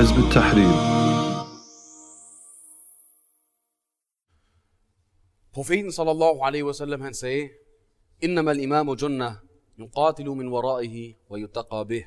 [0.00, 0.96] حزب التحرير
[5.52, 7.48] Profeten sallallahu alaihi wasallam han sagde,
[8.20, 9.40] Innama al-imamu junna
[9.78, 12.04] yuqatilu min waraihi wa yutaqa bih.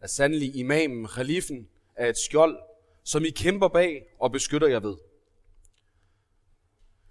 [0.00, 2.56] At sandelig imamen, khalifen, er et skjold,
[3.04, 4.96] som I kæmper bag og beskytter jer ved.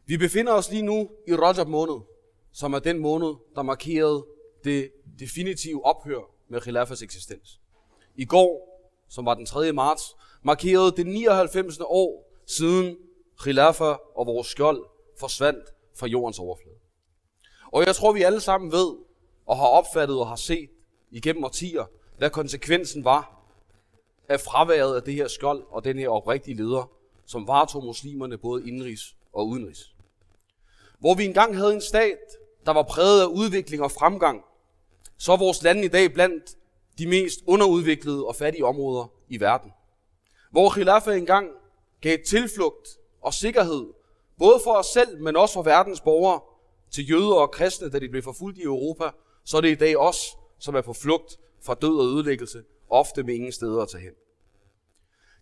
[0.05, 1.99] Vi befinder os lige nu i Rajab måned,
[2.51, 4.25] som er den måned, der markerede
[4.63, 7.59] det definitive ophør med Khilafas eksistens.
[8.15, 8.70] I går,
[9.12, 9.72] som var den 3.
[9.72, 11.78] marts, markerede det 99.
[11.80, 12.96] år siden
[13.40, 14.84] Khilafa og vores skjold
[15.20, 15.64] forsvandt
[15.98, 16.76] fra jordens overflade.
[17.72, 18.96] Og jeg tror, vi alle sammen ved
[19.46, 20.70] og har opfattet og har set
[21.10, 21.84] igennem årtier,
[22.18, 23.42] hvad konsekvensen var
[24.28, 26.90] af fraværet af det her skjold og den her oprigtige leder,
[27.26, 29.94] som varetog muslimerne både indrigs og udenrigs.
[30.98, 32.18] Hvor vi engang havde en stat,
[32.66, 34.44] der var præget af udvikling og fremgang,
[35.18, 36.56] så er vores land i dag blandt
[36.98, 39.72] de mest underudviklede og fattige områder i verden.
[40.50, 41.50] Hvor Khilafa engang
[42.00, 42.88] gav tilflugt
[43.20, 43.86] og sikkerhed,
[44.38, 46.40] både for os selv, men også for verdens borgere,
[46.90, 49.10] til jøder og kristne, da de blev forfulgt i Europa,
[49.44, 53.22] så er det i dag os, som er på flugt fra død og ødelæggelse, ofte
[53.22, 54.12] med ingen steder at tage hen.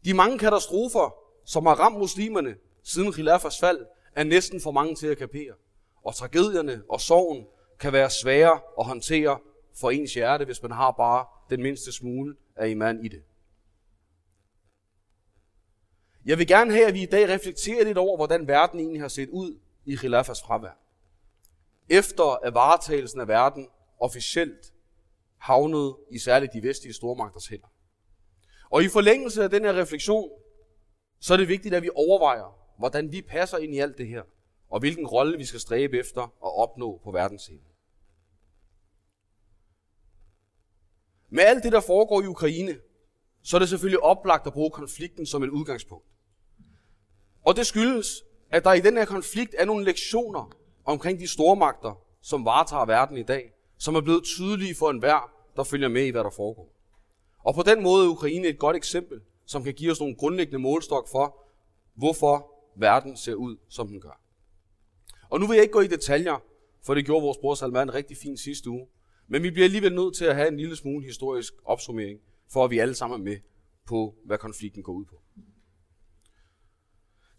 [0.05, 5.07] De mange katastrofer, som har ramt muslimerne siden Khilafas fald, er næsten for mange til
[5.07, 5.53] at kapere.
[6.05, 7.47] Og tragedierne og sorgen
[7.81, 9.39] kan være svære at håndtere
[9.81, 13.23] for ens hjerte, hvis man har bare den mindste smule af iman i det.
[16.25, 19.09] Jeg vil gerne have, at vi i dag reflekterer lidt over, hvordan verden egentlig har
[19.09, 20.79] set ud i Khilafas fravær.
[21.89, 23.69] Efter at varetagelsen af verden
[24.01, 24.73] officielt
[25.37, 27.67] havnede i særligt de vestlige stormagters hænder.
[28.71, 30.31] Og i forlængelse af den her refleksion,
[31.21, 34.23] så er det vigtigt, at vi overvejer, hvordan vi passer ind i alt det her,
[34.69, 37.70] og hvilken rolle vi skal stræbe efter at opnå på verdensscenen.
[41.31, 42.79] Med alt det, der foregår i Ukraine,
[43.43, 46.07] så er det selvfølgelig oplagt at bruge konflikten som et udgangspunkt.
[47.45, 50.51] Og det skyldes, at der i den her konflikt er nogle lektioner
[50.85, 55.63] omkring de stormagter, som varetager verden i dag, som er blevet tydelige for enhver, der
[55.63, 56.73] følger med i, hvad der foregår.
[57.45, 60.59] Og på den måde er Ukraine et godt eksempel, som kan give os nogle grundlæggende
[60.59, 61.45] målstok for,
[61.95, 64.21] hvorfor verden ser ud, som den gør.
[65.31, 66.43] Og nu vil jeg ikke gå i detaljer,
[66.83, 68.87] for det gjorde vores bror Salman rigtig fint sidste uge.
[69.33, 72.71] Men vi bliver alligevel nødt til at have en lille smule historisk opsummering, for at
[72.71, 73.39] vi alle sammen er med
[73.87, 75.21] på, hvad konflikten går ud på.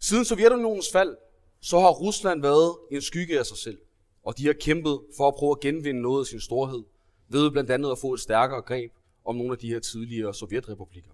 [0.00, 1.16] Siden Sovjetunionens fald,
[1.60, 3.78] så har Rusland været en skygge af sig selv.
[4.22, 6.82] Og de har kæmpet for at prøve at genvinde noget af sin storhed,
[7.28, 8.92] ved blandt andet at få et stærkere greb
[9.24, 11.10] om nogle af de her tidligere sovjetrepublikker.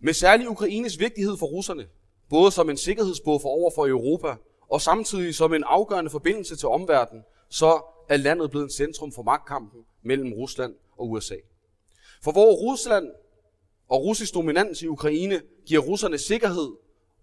[0.00, 1.88] Med særlig Ukraines vigtighed for russerne,
[2.28, 4.36] både som en sikkerhedsbuffer over for Europa,
[4.68, 9.22] og samtidig som en afgørende forbindelse til omverdenen, så er landet blevet en centrum for
[9.22, 11.36] magtkampen mellem Rusland og USA.
[12.22, 13.06] For hvor Rusland
[13.88, 16.70] og russisk dominans i Ukraine giver russerne sikkerhed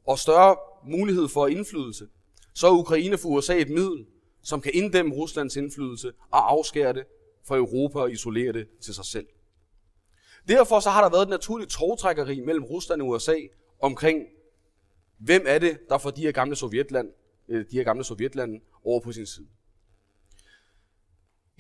[0.08, 0.56] og større
[0.86, 2.08] mulighed for indflydelse,
[2.54, 4.06] så er Ukraine for USA et middel,
[4.44, 7.04] som kan inddæmme Ruslands indflydelse og afskære det
[7.44, 9.28] fra Europa og isolere det til sig selv.
[10.48, 13.36] Derfor så har der været et naturligt togtrækkeri mellem Rusland og USA
[13.80, 14.26] omkring,
[15.18, 17.10] hvem er det, der får de her gamle Sovjetland,
[17.50, 19.48] øh, de her gamle Sovjetlande over på sin side.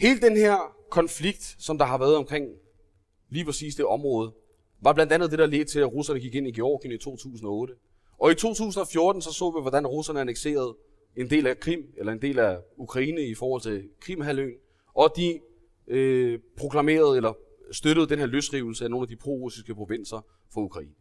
[0.01, 2.45] Hele den her konflikt, som der har været omkring
[3.29, 4.33] lige præcis det område,
[4.81, 7.73] var blandt andet det, der ledte til, at russerne gik ind i Georgien i 2008.
[8.19, 10.77] Og i 2014 så så vi, hvordan russerne annekserede
[11.17, 14.55] en del af Krim, eller en del af Ukraine i forhold til Krimhaløen,
[14.93, 15.39] og de
[15.87, 17.33] øh, proklamerede eller
[17.71, 20.93] støttede den her løsrivelse af nogle af de pro-russiske provinser for Ukraine.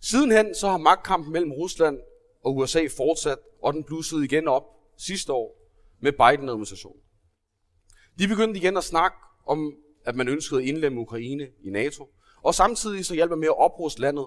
[0.00, 2.00] Sidenhen så har magtkampen mellem Rusland
[2.44, 4.64] og USA fortsat, og den blussede igen op
[4.96, 5.56] sidste år
[6.00, 7.02] med Biden-administrationen.
[8.18, 9.74] De begyndte igen at snakke om,
[10.04, 12.08] at man ønskede at indlemme Ukraine i NATO,
[12.42, 14.26] og samtidig så hjalp man med at opruste landet,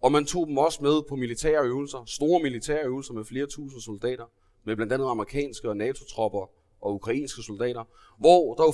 [0.00, 3.80] og man tog dem også med på militære øvelser, store militære øvelser med flere tusind
[3.80, 4.24] soldater,
[4.64, 7.84] med blandt andet amerikanske og NATO-tropper og ukrainske soldater,
[8.18, 8.72] hvor der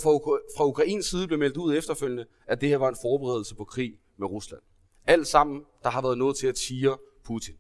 [0.56, 3.98] fra Ukrains side blev meldt ud efterfølgende, at det her var en forberedelse på krig
[4.16, 4.60] med Rusland.
[5.06, 7.54] Alt sammen, der har været noget til at tire Putin.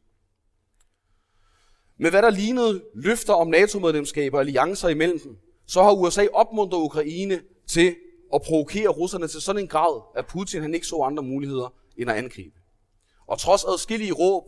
[1.96, 5.38] Med hvad der lignede løfter om NATO-medlemskaber og alliancer imellem dem,
[5.70, 7.96] så har USA opmuntret Ukraine til
[8.34, 12.10] at provokere russerne til sådan en grad, at Putin han ikke så andre muligheder end
[12.10, 12.56] at angribe.
[13.26, 14.44] Og trods adskillige råb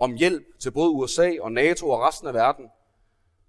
[0.00, 2.66] om hjælp til både USA og NATO og resten af verden,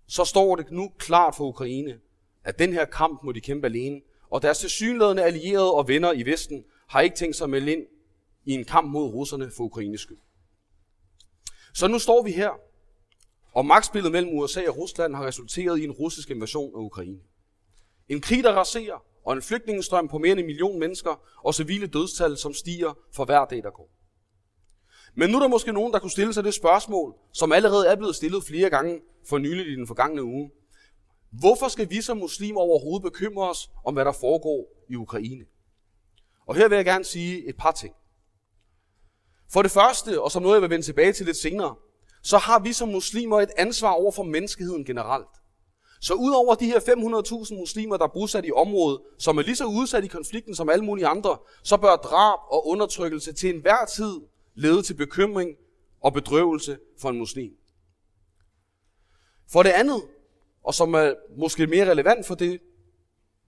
[0.08, 2.00] så står det nu klart for Ukraine,
[2.44, 6.24] at den her kamp må de kæmpe alene, og deres tilsyneladende allierede og venner i
[6.26, 7.86] Vesten har ikke tænkt sig at melde ind
[8.46, 10.20] i en kamp mod russerne for Ukraines skyld.
[11.74, 12.50] Så nu står vi her,
[13.58, 17.20] og magtspillet mellem USA og Rusland har resulteret i en russisk invasion af Ukraine.
[18.10, 21.88] En krig, der raserer og en flygtningestrøm på mere end en million mennesker, og civile
[21.88, 23.90] dødstal, som stiger for hver dag, der går.
[25.16, 27.96] Men nu er der måske nogen, der kunne stille sig det spørgsmål, som allerede er
[27.96, 30.52] blevet stillet flere gange for nylig i den forgangne uge.
[31.32, 35.46] Hvorfor skal vi som muslimer overhovedet bekymre os om, hvad der foregår i Ukraine?
[36.48, 37.94] Og her vil jeg gerne sige et par ting.
[39.54, 41.76] For det første, og som noget jeg vil vende tilbage til lidt senere,
[42.24, 45.28] så har vi som muslimer et ansvar over for menneskeheden generelt.
[46.02, 49.66] Så udover de her 500.000 muslimer, der er bosat i området, som er lige så
[49.66, 54.22] udsat i konflikten som alle mulige andre, så bør drab og undertrykkelse til enhver tid
[54.56, 55.50] lede til bekymring
[56.02, 57.52] og bedrøvelse for en muslim.
[59.52, 60.04] For det andet,
[60.64, 62.60] og som er måske mere relevant for det,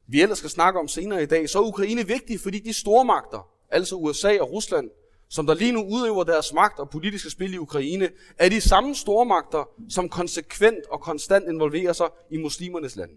[0.07, 3.50] vi ellers skal snakke om senere i dag, så er Ukraine vigtig, fordi de stormagter,
[3.69, 4.89] altså USA og Rusland,
[5.30, 8.96] som der lige nu udøver deres magt og politiske spil i Ukraine, er de samme
[8.96, 13.14] stormagter, som konsekvent og konstant involverer sig i muslimernes lande.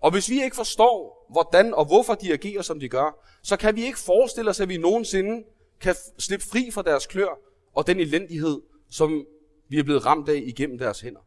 [0.00, 3.76] Og hvis vi ikke forstår, hvordan og hvorfor de agerer, som de gør, så kan
[3.76, 5.44] vi ikke forestille os, at vi nogensinde
[5.80, 7.38] kan slippe fri fra deres klør
[7.74, 9.26] og den elendighed, som
[9.68, 11.20] vi er blevet ramt af igennem deres hænder.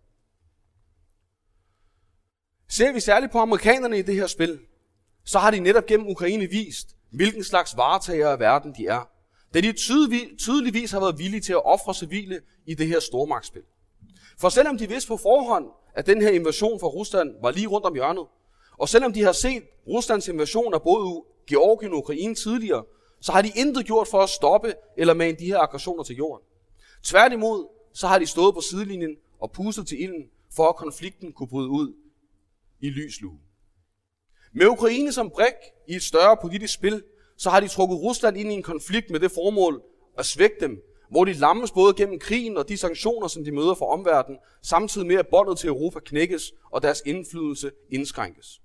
[2.69, 4.59] Ser vi særligt på amerikanerne i det her spil,
[5.23, 9.09] så har de netop gennem Ukraine vist, hvilken slags varetager af verden de er,
[9.53, 9.71] da de
[10.37, 13.61] tydeligvis har været villige til at ofre civile i det her stormagtsspil.
[14.39, 17.85] For selvom de vidste på forhånd, at den her invasion fra Rusland var lige rundt
[17.85, 18.25] om hjørnet,
[18.77, 22.83] og selvom de har set Ruslands invasion af både Georgien og Ukraine tidligere,
[23.21, 26.45] så har de intet gjort for at stoppe eller mane de her aggressioner til jorden.
[27.03, 31.47] Tværtimod, så har de stået på sidelinjen og pustet til ilden, for at konflikten kunne
[31.47, 31.93] bryde ud
[32.81, 33.39] i lyslue.
[34.53, 35.53] Med Ukraine som brik
[35.87, 37.03] i et større politisk spil,
[37.37, 39.81] så har de trukket Rusland ind i en konflikt med det formål
[40.17, 43.75] at svække dem, hvor de lammes både gennem krigen og de sanktioner, som de møder
[43.75, 48.61] fra omverdenen, samtidig med at båndet til Europa knækkes og deres indflydelse indskrænkes.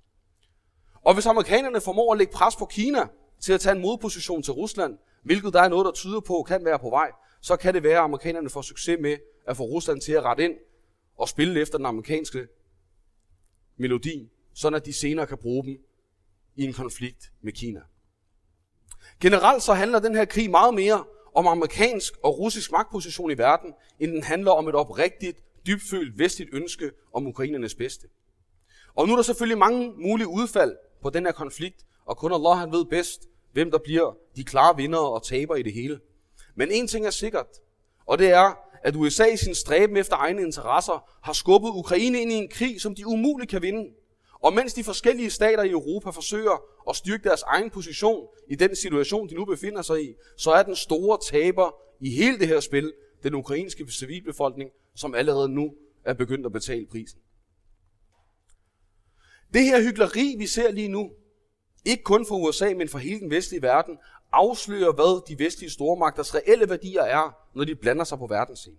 [0.94, 3.08] Og hvis amerikanerne formår at lægge pres på Kina
[3.40, 6.64] til at tage en modposition til Rusland, hvilket der er noget, der tyder på kan
[6.64, 7.10] være på vej,
[7.40, 9.16] så kan det være, at amerikanerne får succes med
[9.46, 10.54] at få Rusland til at rette ind
[11.18, 12.46] og spille efter den amerikanske
[13.76, 15.76] melodi, sådan at de senere kan bruge dem
[16.56, 17.80] i en konflikt med Kina.
[19.20, 21.04] Generelt så handler den her krig meget mere
[21.34, 26.50] om amerikansk og russisk magtposition i verden, end den handler om et oprigtigt, dybfølt vestligt
[26.52, 28.06] ønske om ukrainernes bedste.
[28.94, 32.58] Og nu er der selvfølgelig mange mulige udfald på den her konflikt, og kun Allah
[32.58, 36.00] han ved bedst, hvem der bliver de klare vinder og taber i det hele.
[36.54, 37.46] Men en ting er sikkert,
[38.06, 42.32] og det er, at USA i sin stræben efter egne interesser har skubbet Ukraine ind
[42.32, 43.90] i en krig, som de umuligt kan vinde.
[44.42, 48.76] Og mens de forskellige stater i Europa forsøger at styrke deres egen position i den
[48.76, 52.60] situation, de nu befinder sig i, så er den store taber i hele det her
[52.60, 52.92] spil
[53.22, 55.74] den ukrainske civilbefolkning, som allerede nu
[56.04, 57.20] er begyndt at betale prisen.
[59.54, 61.10] Det her hyggeleri, vi ser lige nu,
[61.84, 63.98] ikke kun for USA, men for hele den vestlige verden,
[64.32, 68.78] afslører, hvad de vestlige stormagters reelle værdier er, når de blander sig på verdensscenen.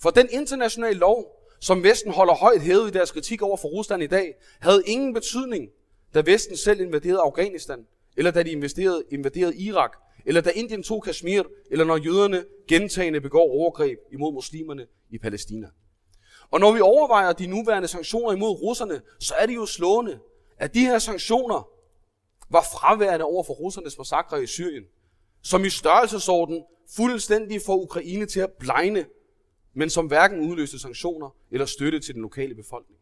[0.00, 4.02] For den internationale lov, som Vesten holder højt hævet i deres kritik over for Rusland
[4.02, 5.68] i dag, havde ingen betydning,
[6.14, 7.86] da Vesten selv invaderede Afghanistan,
[8.16, 9.92] eller da de investerede, invaderede Irak,
[10.26, 15.68] eller da Indien tog Kashmir, eller når jøderne gentagende begår overgreb imod muslimerne i Palæstina.
[16.50, 20.18] Og når vi overvejer de nuværende sanktioner imod russerne, så er det jo slående,
[20.58, 21.68] at de her sanktioner
[22.50, 24.84] var fraværende over for russernes massakre i Syrien,
[25.42, 26.64] som i størrelsesorden
[26.96, 29.06] fuldstændig får Ukraine til at blegne
[29.74, 33.00] men som hverken udløste sanktioner eller støtte til den lokale befolkning.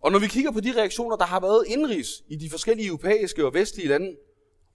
[0.00, 3.46] Og når vi kigger på de reaktioner, der har været indrigs i de forskellige europæiske
[3.46, 4.16] og vestlige lande,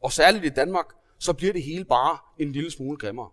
[0.02, 0.86] og særligt i Danmark,
[1.20, 3.30] så bliver det hele bare en lille smule grimmere.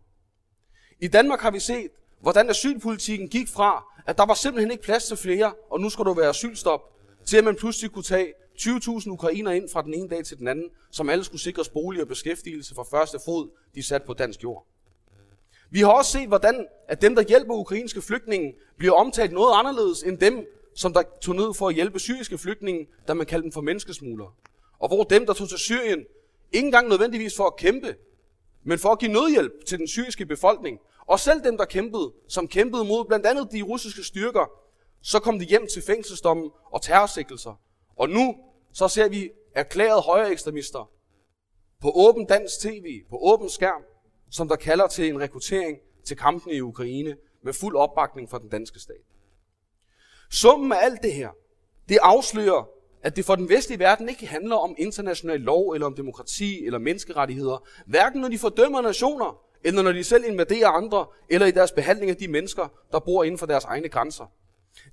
[1.00, 1.90] I Danmark har vi set,
[2.21, 6.05] hvordan asylpolitikken gik fra, at der var simpelthen ikke plads til flere, og nu skal
[6.05, 6.81] der være asylstop,
[7.25, 10.49] til at man pludselig kunne tage 20.000 ukrainer ind fra den ene dag til den
[10.49, 14.43] anden, som alle skulle sikres bolig og beskæftigelse fra første fod, de sat på dansk
[14.43, 14.67] jord.
[15.70, 20.02] Vi har også set, hvordan at dem, der hjælper ukrainske flygtninge, bliver omtalt noget anderledes
[20.02, 23.52] end dem, som der tog ned for at hjælpe syriske flygtninge, da man kaldte dem
[23.52, 24.30] for menneskesmuglere.
[24.78, 26.04] Og hvor dem, der tog til Syrien,
[26.52, 27.96] ikke engang nødvendigvis for at kæmpe,
[28.64, 30.78] men for at give nødhjælp til den syriske befolkning.
[31.06, 34.50] Og selv dem, der kæmpede, som kæmpede mod blandt andet de russiske styrker,
[35.02, 37.60] så kom de hjem til fængselsdommen og terrorsikkelser.
[37.96, 38.37] Og nu
[38.72, 40.90] så ser vi erklærede højre ekstremister
[41.80, 43.82] på åben dansk tv, på åben skærm,
[44.30, 48.49] som der kalder til en rekruttering til kampen i Ukraine med fuld opbakning fra den
[48.49, 48.97] danske stat.
[50.30, 51.30] Summen af alt det her,
[51.88, 52.68] det afslører,
[53.02, 56.78] at det for den vestlige verden ikke handler om international lov eller om demokrati eller
[56.78, 61.73] menneskerettigheder, hverken når de fordømmer nationer, eller når de selv invaderer andre, eller i deres
[61.73, 64.25] behandling af de mennesker, der bor inden for deres egne grænser.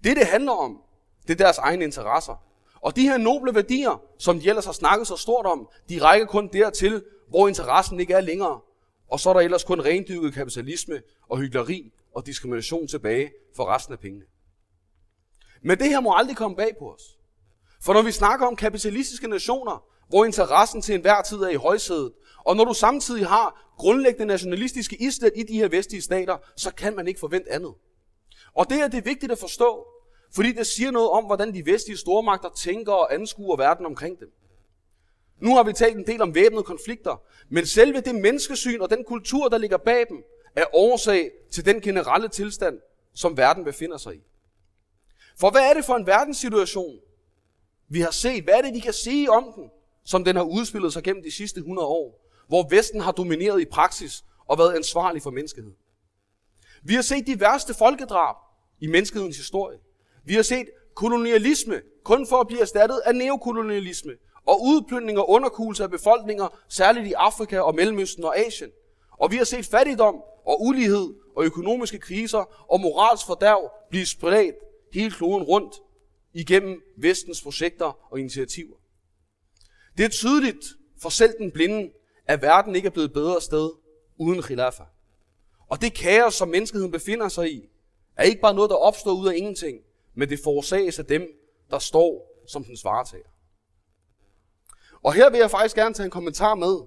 [0.04, 0.82] Det, det handler om,
[1.28, 2.44] det er deres egne interesser.
[2.82, 6.28] Og de her noble værdier, som de ellers har snakket så stort om, de rækker
[6.28, 8.60] kun dertil, hvor interessen ikke er længere.
[9.08, 13.94] Og så er der ellers kun rendyrket kapitalisme og hyggeleri og diskrimination tilbage for resten
[13.94, 14.26] af pengene.
[15.62, 17.02] Men det her må aldrig komme bag på os.
[17.82, 22.14] For når vi snakker om kapitalistiske nationer, hvor interessen til enhver tid er i højsædet,
[22.46, 26.96] og når du samtidig har grundlæggende nationalistiske islet i de her vestlige stater, så kan
[26.96, 27.74] man ikke forvente andet.
[28.54, 29.88] Og det er det vigtigt at forstå,
[30.36, 34.32] fordi det siger noget om, hvordan de vestlige stormagter tænker og anskuer verden omkring dem.
[35.40, 39.04] Nu har vi talt en del om væbnede konflikter, men selve det menneskesyn og den
[39.04, 40.24] kultur, der ligger bag dem,
[40.56, 42.80] er årsag til den generelle tilstand,
[43.14, 44.22] som verden befinder sig i.
[45.40, 47.00] For hvad er det for en verdenssituation,
[47.90, 48.44] vi har set?
[48.44, 49.70] Hvad er det, vi kan sige om den,
[50.04, 52.22] som den har udspillet sig gennem de sidste 100 år?
[52.48, 55.76] Hvor Vesten har domineret i praksis og været ansvarlig for menneskeheden.
[56.84, 58.36] Vi har set de værste folkedrab
[58.80, 59.80] i menneskehedens historie.
[60.26, 64.12] Vi har set kolonialisme kun for at blive erstattet af neokolonialisme
[64.46, 68.70] og udplyndring og underkugelse af befolkninger, særligt i Afrika og Mellemøsten og Asien.
[69.12, 74.56] Og vi har set fattigdom og ulighed og økonomiske kriser og morals fordærv blive spredt
[74.94, 75.76] hele kloden rundt
[76.34, 78.76] igennem vestens projekter og initiativer.
[79.98, 80.66] Det er tydeligt
[81.02, 81.92] for selv den blinde,
[82.28, 83.70] at verden ikke er blevet bedre sted
[84.18, 84.84] uden khilafa.
[85.68, 87.70] Og det kaos, som menneskeheden befinder sig i,
[88.16, 89.80] er ikke bare noget, der opstår ud af ingenting,
[90.14, 91.28] men det forårsages af dem,
[91.72, 93.35] der står som dens varetager.
[95.06, 96.78] Og her vil jeg faktisk gerne tage en kommentar med,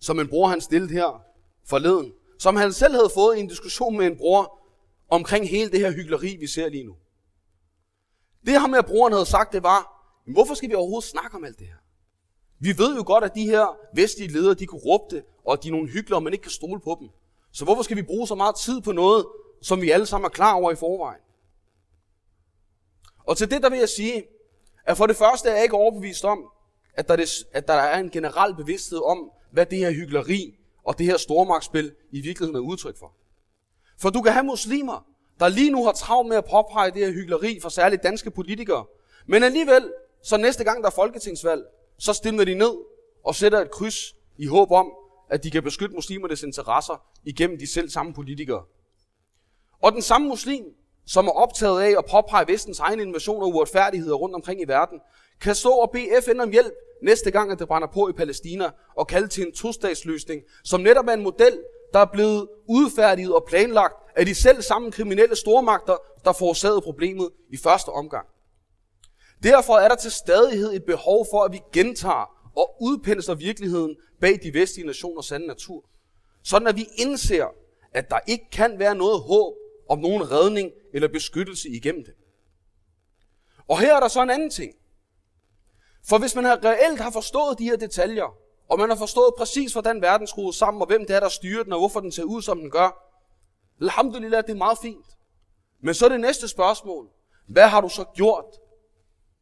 [0.00, 1.22] som en bror han stillede her
[1.66, 4.58] forleden, som han selv havde fået i en diskussion med en bror
[5.08, 6.96] omkring hele det her hyggeleri, vi ser lige nu.
[8.46, 11.58] Det ham med, broren havde sagt, det var, hvorfor skal vi overhovedet snakke om alt
[11.58, 11.76] det her?
[12.58, 15.72] Vi ved jo godt, at de her vestlige ledere, de er korrupte, og de er
[15.72, 17.08] nogle hyggelige, og man ikke kan stole på dem.
[17.52, 19.26] Så hvorfor skal vi bruge så meget tid på noget,
[19.62, 21.22] som vi alle sammen er klar over i forvejen?
[23.24, 24.24] Og til det der vil jeg sige,
[24.86, 26.51] at for det første er jeg ikke overbevist om,
[26.94, 30.98] at der, det, at der er en generel bevidsthed om, hvad det her hyggeleri og
[30.98, 33.12] det her stormagtsspil i virkeligheden er udtryk for.
[33.98, 35.06] For du kan have muslimer,
[35.40, 38.84] der lige nu har travlt med at påpege det her hyggeleri for særligt danske politikere.
[39.26, 41.62] Men alligevel, så næste gang der er folketingsvalg,
[41.98, 42.74] så stemmer de ned
[43.24, 44.92] og sætter et kryds i håb om,
[45.30, 48.64] at de kan beskytte muslimernes interesser igennem de selv samme politikere.
[49.82, 50.64] Og den samme muslim,
[51.06, 55.00] som er optaget af at påpege vestens egen invasion og uretfærdigheder rundt omkring i verden,
[55.42, 56.72] kan stå og bede FN om hjælp
[57.02, 61.06] næste gang, at det brænder på i Palæstina, og kalde til en tostatsløsning, som netop
[61.06, 61.58] er en model,
[61.92, 67.30] der er blevet udfærdiget og planlagt af de selv samme kriminelle stormagter, der forårsagede problemet
[67.50, 68.26] i første omgang.
[69.42, 74.38] Derfor er der til stadighed et behov for, at vi gentager og udpensler virkeligheden bag
[74.42, 75.84] de vestlige nationers sande natur.
[76.44, 77.46] Sådan at vi indser,
[77.92, 79.54] at der ikke kan være noget håb
[79.88, 82.14] om nogen redning eller beskyttelse igennem det.
[83.68, 84.74] Og her er der så en anden ting.
[86.08, 88.34] For hvis man har reelt har forstået de her detaljer,
[88.68, 91.64] og man har forstået præcis, hvordan verden skruer sammen, og hvem det er, der styrer
[91.64, 93.08] den, og hvorfor den ser ud, som den gør,
[93.80, 95.06] alhamdulillah, det er meget fint.
[95.80, 97.08] Men så er det næste spørgsmål.
[97.46, 98.44] Hvad har du så gjort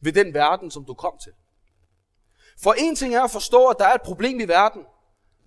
[0.01, 1.33] ved den verden, som du kom til?
[2.63, 4.83] For en ting er at forstå, at der er et problem i verden,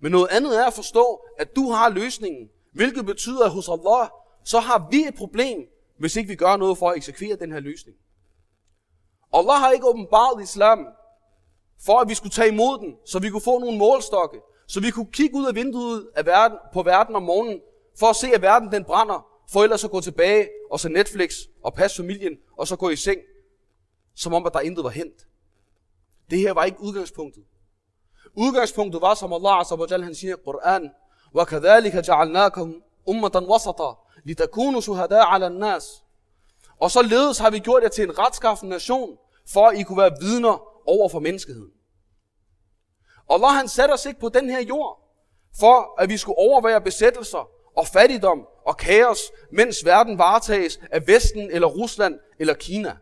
[0.00, 4.08] men noget andet er at forstå, at du har løsningen, hvilket betyder, at hos Allah,
[4.44, 5.68] så har vi et problem,
[5.98, 7.96] hvis ikke vi gør noget for at eksekvere den her løsning.
[9.32, 10.86] Allah har ikke åbenbart islam,
[11.85, 14.91] for at vi skulle tage imod den, så vi kunne få nogle målstokke, så vi
[14.91, 17.61] kunne kigge ud af vinduet af verden, på verden om morgenen,
[17.99, 21.35] for at se, at verden den brænder, for ellers at gå tilbage og se Netflix
[21.63, 23.19] og passe familien, og så gå i seng,
[24.15, 25.27] som om, at der intet var hent.
[26.29, 27.43] Det her var ikke udgangspunktet.
[28.33, 30.89] Udgangspunktet var, som Allah Azza wa han siger i Quran,
[31.35, 36.03] وَكَذَلِكَ جَعَلْنَاكُمْ أُمَّةً وَسَطًا لِتَكُونُوا شُهَدَاءَ عَلَى النَّاسِ
[36.79, 39.17] Og således har vi gjort jer til en retskaffen nation,
[39.47, 41.71] for at I kunne være vidner over for menneskeheden.
[43.30, 45.00] Allah han satte os ikke på den her jord,
[45.60, 49.18] for at vi skulle overvære besættelser og fattigdom og kaos,
[49.52, 52.96] mens verden varetages af Vesten eller Rusland eller Kina.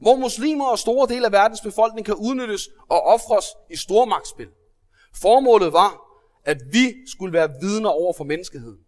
[0.00, 4.48] Hvor muslimer og store dele af verdens befolkning kan udnyttes og ofres i stormagtsspil.
[5.14, 6.00] Formålet var,
[6.44, 8.78] at vi skulle være vidner over for menneskeheden.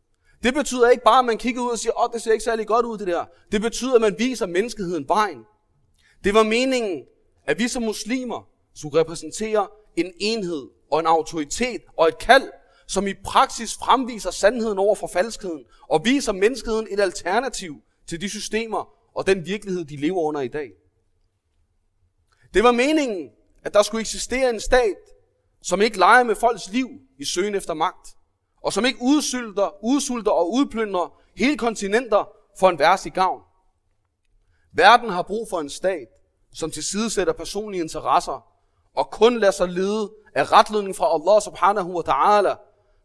[0.42, 2.44] Det betyder ikke bare, at man kigger ud og siger, åh, oh, det ser ikke
[2.44, 3.24] særlig godt ud det der.
[3.52, 5.44] Det betyder, at man viser menneskeheden vejen.
[6.24, 7.04] Det var meningen,
[7.46, 8.48] at vi som muslimer
[8.80, 12.50] skulle repræsentere en enhed og en autoritet og et kald,
[12.86, 18.28] som i praksis fremviser sandheden over for falskheden og viser menneskeheden et alternativ til de
[18.28, 20.70] systemer og den virkelighed, de lever under i dag.
[22.54, 23.30] Det var meningen,
[23.64, 24.96] at der skulle eksistere en stat,
[25.62, 28.16] som ikke leger med folks liv i søgen efter magt,
[28.62, 33.42] og som ikke udsulter, udsulter og udplyndrer hele kontinenter for en værs i gavn.
[34.72, 36.08] Verden har brug for en stat,
[36.52, 38.49] som tilsidesætter personlige interesser,
[38.96, 42.56] og kun lader sig lede af retledning fra Allah subhanahu wa ta'ala,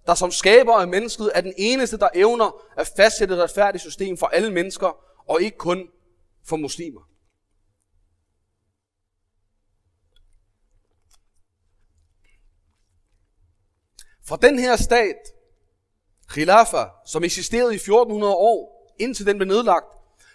[0.06, 4.18] der som skaber af mennesket er den eneste, der evner at fastsætte et retfærdigt system
[4.18, 5.88] for alle mennesker, og ikke kun
[6.48, 7.02] for muslimer.
[14.28, 15.16] For den her stat,
[16.30, 19.86] Khilafa, som eksisterede i 1400 år, indtil den blev nedlagt,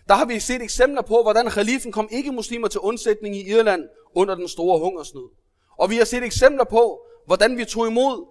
[0.09, 4.35] der har vi set eksempler på, hvordan khalifen kom ikke-muslimer til undsætning i Irland under
[4.35, 5.40] den store hungersnød.
[5.81, 8.27] Og vi har set eksempler på, hvordan vi tog imod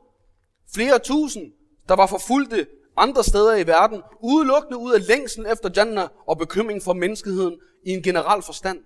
[0.74, 1.54] flere tusind,
[1.88, 6.84] der var forfulgte andre steder i verden, udelukkende ud af længsel efter Jannah og bekymring
[6.84, 8.84] for menneskeheden i en generel forstand.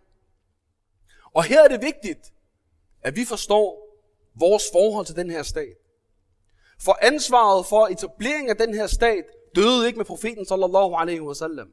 [1.34, 2.34] Og her er det vigtigt,
[3.02, 3.98] at vi forstår
[4.40, 5.78] vores forhold til den her stat.
[6.80, 9.24] For ansvaret for etableringen af den her stat
[9.56, 11.68] døde ikke med profeten sallallahu alaihi wasallam.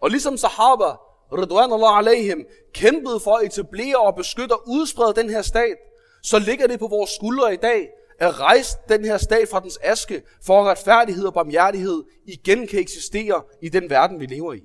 [0.00, 0.96] Og ligesom sahaba,
[1.32, 5.76] Ridwan alaihim, kæmpede for at etablere og beskytte og udsprede den her stat,
[6.22, 9.78] så ligger det på vores skuldre i dag, at rejse den her stat fra dens
[9.82, 14.62] aske, for at retfærdighed og barmhjertighed igen kan eksistere i den verden, vi lever i.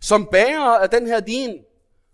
[0.00, 1.58] Som bærere af den her din,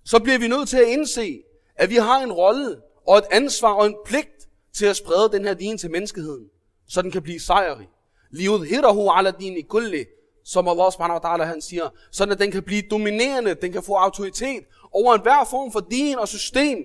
[0.05, 1.43] så bliver vi nødt til at indse,
[1.77, 2.77] at vi har en rolle
[3.07, 6.47] og et ansvar og en pligt til at sprede den her din til menneskeheden,
[6.89, 7.89] så den kan blive sejrig.
[8.31, 10.05] Livet hirahu ala din i kulli,
[10.45, 13.83] som Allah subhanahu wa ta'ala han siger, sådan at den kan blive dominerende, den kan
[13.83, 16.79] få autoritet over enhver form for din og system,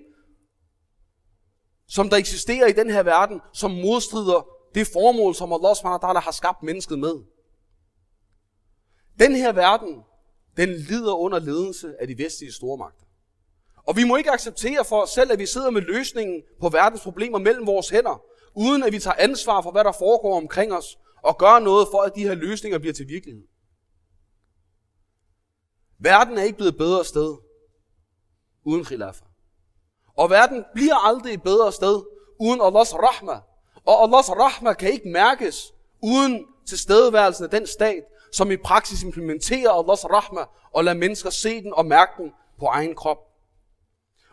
[1.88, 6.12] som der eksisterer i den her verden, som modstrider det formål, som Allah subhanahu wa
[6.12, 7.16] ta'ala har skabt mennesket med.
[9.20, 10.04] Den her verden,
[10.58, 13.06] den lider under ledelse af de vestlige stormagter.
[13.78, 17.02] Og vi må ikke acceptere for os selv, at vi sidder med løsningen på verdens
[17.02, 18.22] problemer mellem vores hænder,
[18.56, 22.02] uden at vi tager ansvar for, hvad der foregår omkring os, og gør noget for,
[22.02, 23.48] at de her løsninger bliver til virkelighed.
[26.00, 27.36] Verden er ikke blevet et bedre sted
[28.64, 29.26] uden khilafa.
[30.18, 32.04] Og verden bliver aldrig et bedre sted
[32.40, 33.40] uden Allahs rahma.
[33.86, 39.72] Og Allahs rahma kan ikke mærkes uden tilstedeværelsen af den stat, som i praksis implementerer
[39.72, 40.42] Allahs rahma
[40.74, 43.18] og lader mennesker se den og mærke den på egen krop.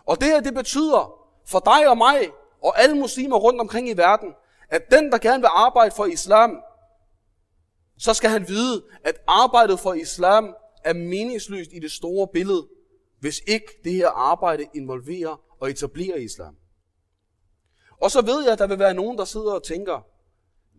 [0.05, 1.15] Og det her, det betyder
[1.47, 2.29] for dig og mig
[2.63, 4.35] og alle muslimer rundt omkring i verden,
[4.69, 6.51] at den, der gerne vil arbejde for islam,
[7.99, 10.55] så skal han vide, at arbejdet for islam
[10.85, 12.67] er meningsløst i det store billede,
[13.21, 16.57] hvis ikke det her arbejde involverer og etablerer islam.
[18.01, 20.07] Og så ved jeg, at der vil være nogen, der sidder og tænker,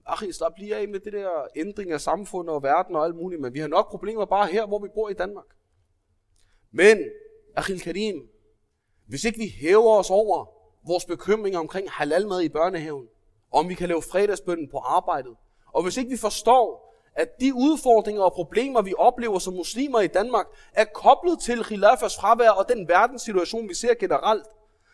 [0.05, 3.41] Ach, slap lige af med det der ændring af samfundet og verden og alt muligt,
[3.41, 5.45] men vi har nok problemer bare her, hvor vi bor i Danmark.
[6.71, 6.97] Men,
[7.55, 8.29] Achil Karim,
[9.07, 10.45] hvis ikke vi hæver os over
[10.87, 13.07] vores bekymringer omkring halalmad i børnehaven,
[13.51, 15.35] om vi kan lave fredagsbønden på arbejdet,
[15.73, 20.07] og hvis ikke vi forstår, at de udfordringer og problemer, vi oplever som muslimer i
[20.07, 24.45] Danmark, er koblet til khilafas fravær og den verdenssituation, vi ser generelt,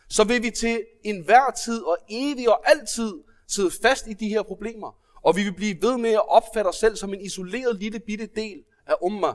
[0.09, 3.13] så vil vi til enhver tid og evig og altid
[3.47, 4.95] sidde fast i de her problemer.
[5.21, 8.29] Og vi vil blive ved med at opfatte os selv som en isoleret lille bitte
[8.35, 9.33] del af umma,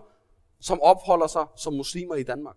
[0.60, 2.56] som opholder sig som muslimer i Danmark.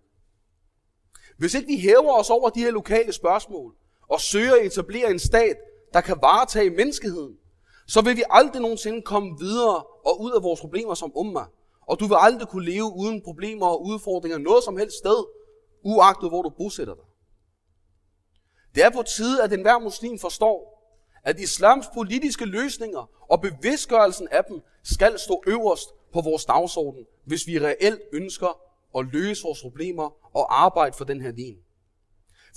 [1.37, 3.75] Hvis ikke vi hæver os over de her lokale spørgsmål,
[4.07, 5.57] og søger at etablere en stat,
[5.93, 7.37] der kan varetage menneskeheden,
[7.87, 11.45] så vil vi aldrig nogensinde komme videre og ud af vores problemer som umma.
[11.87, 15.25] Og du vil aldrig kunne leve uden problemer og udfordringer noget som helst sted,
[15.83, 17.03] uagtet hvor du bosætter dig.
[18.77, 20.83] Det er på tide, at enhver muslim forstår,
[21.23, 27.47] at islams politiske løsninger og bevidstgørelsen af dem skal stå øverst på vores dagsorden, hvis
[27.47, 28.59] vi reelt ønsker
[28.97, 31.57] at løse vores problemer og arbejde for den her din.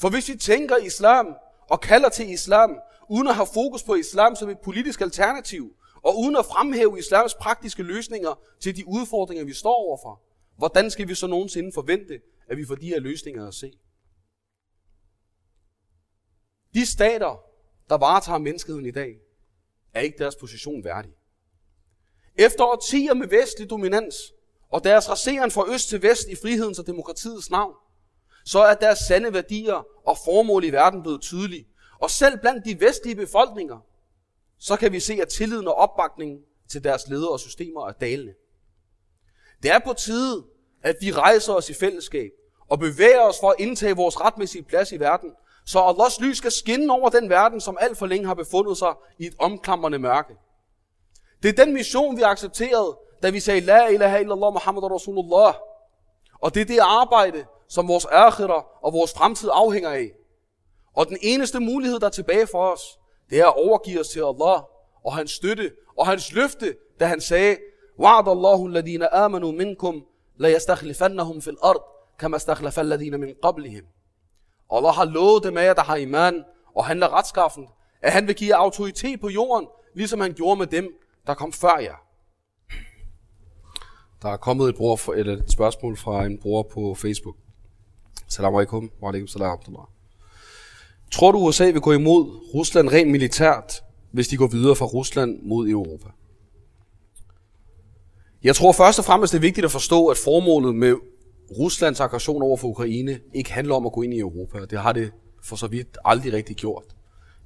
[0.01, 1.35] For hvis vi tænker islam
[1.71, 2.79] og kalder til islam,
[3.09, 7.35] uden at have fokus på islam som et politisk alternativ, og uden at fremhæve islams
[7.35, 10.21] praktiske løsninger til de udfordringer, vi står overfor,
[10.57, 13.73] hvordan skal vi så nogensinde forvente, at vi får de her løsninger at se?
[16.75, 17.43] De stater,
[17.89, 19.17] der varetager menneskeheden i dag,
[19.95, 21.13] er ikke deres position værdig.
[22.37, 24.15] Efter årtier med vestlig dominans,
[24.69, 27.75] og deres raseren fra øst til vest i frihedens og demokratiets navn,
[28.45, 31.67] så er deres sande værdier og formål i verden blevet tydelige.
[31.99, 33.79] Og selv blandt de vestlige befolkninger,
[34.59, 38.35] så kan vi se, at tilliden og opbakningen til deres ledere og systemer er dalende.
[39.63, 40.45] Det er på tide,
[40.83, 42.31] at vi rejser os i fællesskab
[42.69, 45.33] og bevæger os for at indtage vores retmæssige plads i verden,
[45.66, 48.94] så Allahs lys skal skinne over den verden, som alt for længe har befundet sig
[49.20, 50.34] i et omklamrende mørke.
[51.44, 55.54] Det er den mission, vi accepterede, da vi sagde, La ilaha illallah Muhammad Rasulullah.
[56.42, 60.12] Og det er det arbejde, som vores akhira og vores fremtid afhænger af.
[60.94, 62.82] Og den eneste mulighed, der er tilbage for os,
[63.30, 64.62] det er at overgive os til Allah
[65.06, 67.58] og hans støtte og hans løfte, da han sagde,
[67.98, 70.04] وعد الله الذين آمنوا منكم
[70.38, 71.82] لا يستخلفنهم في الأرض
[72.18, 73.36] kama stakhlafa alladhina min
[74.71, 77.67] og Allah har lovet dem af, der har iman og handler retskaffen,
[78.03, 80.89] at han vil give autoritet på jorden, ligesom han gjorde med dem,
[81.27, 81.97] der kom før jer.
[84.23, 87.37] Der er kommet et, bror for, eller et spørgsmål fra en bror på Facebook.
[88.29, 88.91] Salam alaikum.
[89.03, 89.59] Wa alaikum salam.
[91.13, 95.43] Tror du, USA vil gå imod Rusland rent militært, hvis de går videre fra Rusland
[95.43, 96.09] mod Europa?
[98.43, 100.97] Jeg tror først og fremmest, det er vigtigt at forstå, at formålet med
[101.59, 104.59] Ruslands aggression over for Ukraine ikke handler om at gå ind i Europa.
[104.71, 105.11] Det har det
[105.45, 106.85] for så vidt aldrig rigtig gjort.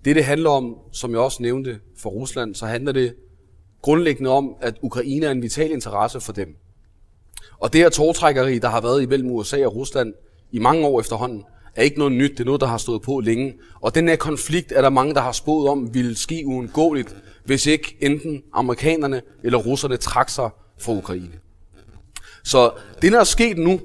[0.04, 3.14] Det, det handler om, som jeg også nævnte for Rusland, så handler det
[3.82, 6.48] grundlæggende om, at Ukraine er en vital interesse for dem.
[7.58, 10.14] Og det her tårtrækkeri, der har været imellem USA og Rusland
[10.52, 11.44] i mange år efterhånden,
[11.76, 12.30] er ikke noget nyt.
[12.30, 13.54] Det er noget, der har stået på længe.
[13.80, 17.66] Og den her konflikt er der mange, der har spået om, ville ske uundgåeligt, hvis
[17.66, 21.32] ikke enten amerikanerne eller russerne trak sig fra Ukraine.
[22.44, 23.80] Så det, der er sket nu,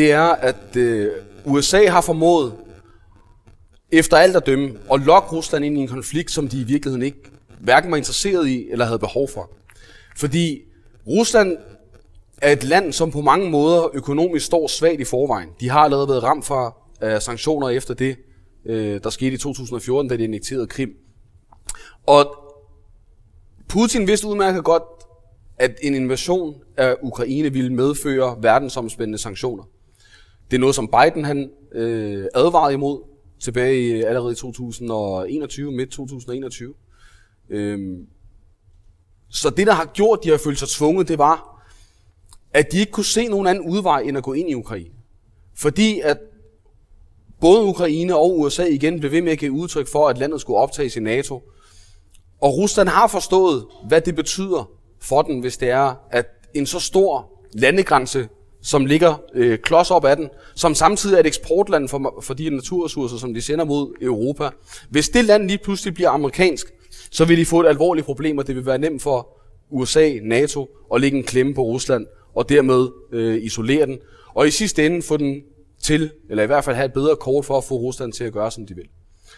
[0.00, 1.10] det er, at øh,
[1.44, 2.54] USA har formået,
[3.92, 7.02] efter alt at dømme, at lokke Rusland ind i en konflikt, som de i virkeligheden
[7.02, 7.18] ikke
[7.58, 9.50] hverken var interesseret i eller havde behov for.
[10.16, 10.60] Fordi
[11.06, 11.56] Rusland
[12.42, 15.48] er et land, som på mange måder økonomisk står svagt i forvejen.
[15.60, 18.16] De har allerede været ramt fra øh, sanktioner efter det,
[18.66, 20.90] øh, der skete i 2014, da de annekterede Krim.
[22.06, 22.36] Og
[23.68, 24.82] Putin vidste udmærket godt,
[25.58, 29.64] at en invasion af Ukraine ville medføre verdensomspændende sanktioner.
[30.50, 33.02] Det er noget, som Biden han, øh, advarede imod
[33.40, 36.74] tilbage i, allerede i 2021, midt 2021.
[37.50, 38.06] Øhm,
[39.28, 41.62] så det, der har gjort, de har følt sig tvunget, det var,
[42.52, 44.90] at de ikke kunne se nogen anden udvej, end at gå ind i Ukraine.
[45.54, 46.18] Fordi at
[47.40, 50.58] både Ukraine og USA igen blev ved med at give udtryk for, at landet skulle
[50.58, 51.42] optages i NATO.
[52.40, 56.80] Og Rusland har forstået, hvad det betyder for den, hvis det er, at en så
[56.80, 58.28] stor landegrænse,
[58.62, 62.50] som ligger øh, klods op ad den, som samtidig er et eksportland for, for de
[62.50, 64.48] naturressourcer, som de sender mod Europa.
[64.90, 66.66] Hvis det land lige pludselig bliver amerikansk,
[67.10, 69.28] så vil de få et alvorligt problem, og det vil være nemt for
[69.70, 73.98] USA, NATO at lægge en klemme på Rusland, og dermed øh, isolere den,
[74.34, 75.42] og i sidste ende få den
[75.82, 78.32] til, eller i hvert fald have et bedre kort for at få Rusland til at
[78.32, 78.84] gøre, som de vil.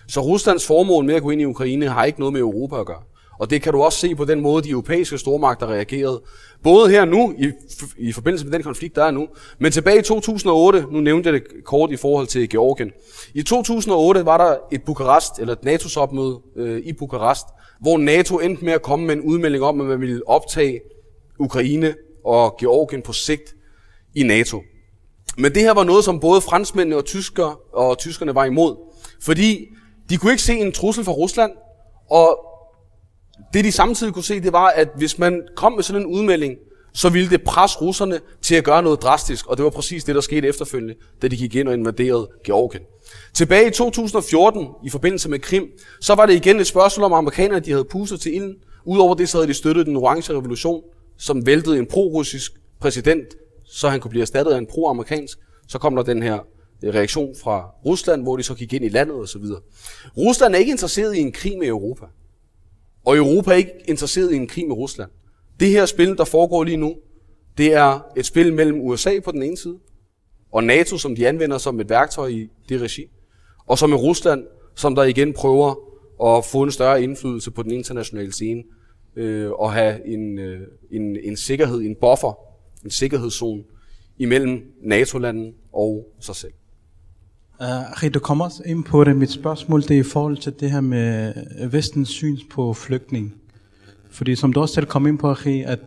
[0.09, 2.87] Så Ruslands formål med at gå ind i Ukraine har ikke noget med Europa at
[2.87, 3.03] gøre.
[3.39, 6.23] Og det kan du også se på den måde, de europæiske stormagter reagerede.
[6.63, 7.53] Både her nu, i,
[7.99, 11.41] i forbindelse med den konflikt, der er nu, men tilbage i 2008, nu nævnte jeg
[11.41, 12.91] det kort i forhold til Georgien.
[13.35, 17.47] I 2008 var der et Bukarest, eller et NATO-topmøde øh, i Bukarest,
[17.81, 20.81] hvor NATO endte med at komme med en udmelding om, at man ville optage
[21.39, 23.55] Ukraine og Georgien på sigt
[24.15, 24.63] i NATO.
[25.39, 28.77] Men det her var noget, som både franskmændene og tysker og tyskerne var imod.
[29.23, 29.67] Fordi
[30.11, 31.53] de kunne ikke se en trussel fra Rusland,
[32.11, 32.52] og
[33.55, 36.57] det de samtidig kunne se, det var, at hvis man kom med sådan en udmelding,
[36.95, 40.15] så ville det presse russerne til at gøre noget drastisk, og det var præcis det,
[40.15, 42.85] der skete efterfølgende, da de gik ind og invaderede Georgien.
[43.35, 45.65] Tilbage i 2014, i forbindelse med Krim,
[46.01, 48.55] så var det igen et spørgsmål om, amerikanerne de havde pustet til ilden.
[48.85, 50.83] Udover det, så havde de støttet den orange revolution,
[51.19, 53.27] som væltede en pro-russisk præsident,
[53.65, 55.39] så han kunne blive erstattet af en pro-amerikansk.
[55.69, 56.39] Så kom der den her
[56.85, 59.45] øh, reaktion fra Rusland, hvor de så gik ind i landet osv.
[60.17, 62.07] Rusland er ikke interesseret i en krig med Europa.
[63.05, 65.11] Og Europa er ikke interesseret i en krig med Rusland.
[65.61, 66.97] Det her spil, der foregår lige nu,
[67.59, 69.79] det er et spil mellem USA på den ene side,
[70.53, 73.07] og NATO, som de anvender som et værktøj i det regi,
[73.67, 75.75] og så med Rusland, som der igen prøver
[76.25, 78.63] at få en større indflydelse på den internationale scene,
[79.17, 80.61] øh, og have en, øh,
[80.91, 82.39] en, en sikkerhed, en buffer,
[82.85, 83.65] en sikkerhedszone
[84.19, 86.53] imellem NATO-landen og sig selv.
[87.63, 89.17] Uh, du kommer også ind på det.
[89.17, 93.35] Mit spørgsmål det er i forhold til det her med øh, vestens syn på flygtning.
[94.11, 95.79] Fordi som du også selv kom ind på, at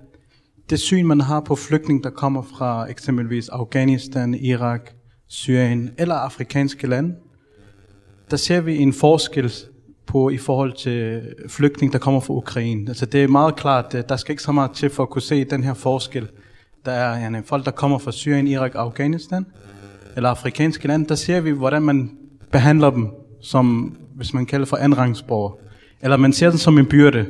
[0.69, 4.91] det syn, man har på flygtning, der kommer fra eksempelvis Afghanistan, Irak,
[5.27, 7.15] Syrien eller afrikanske lande,
[8.31, 9.53] der ser vi en forskel
[10.05, 12.89] på i forhold til flygtning, der kommer fra Ukraine.
[12.89, 15.21] Altså det er meget klart, at der skal ikke så meget til for at kunne
[15.21, 16.27] se den her forskel.
[16.85, 19.45] Der er yani, folk, der kommer fra Syrien, Irak og Afghanistan,
[20.15, 22.11] eller afrikanske lande, der ser vi, hvordan man
[22.51, 23.09] behandler dem
[23.41, 25.51] som, hvis man kalder for anrangsborger.
[26.01, 27.25] Eller man ser dem som en byrde.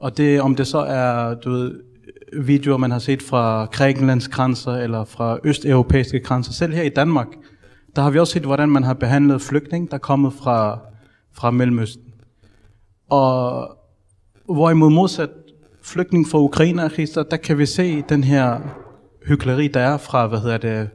[0.00, 1.80] Og det, om det så er, du ved,
[2.32, 6.52] videoer, man har set fra Grækenlands grænser, eller fra østeuropæiske grænser.
[6.52, 7.28] Selv her i Danmark,
[7.96, 10.78] der har vi også set, hvordan man har behandlet flygtning, der er kommet fra,
[11.32, 12.04] fra Mellemøsten.
[13.10, 13.68] Og
[14.44, 15.30] hvorimod modsat
[15.82, 16.90] flygtning fra Ukraine,
[17.30, 18.60] der kan vi se den her
[19.26, 20.90] hykleri, der er fra, hvad hedder det,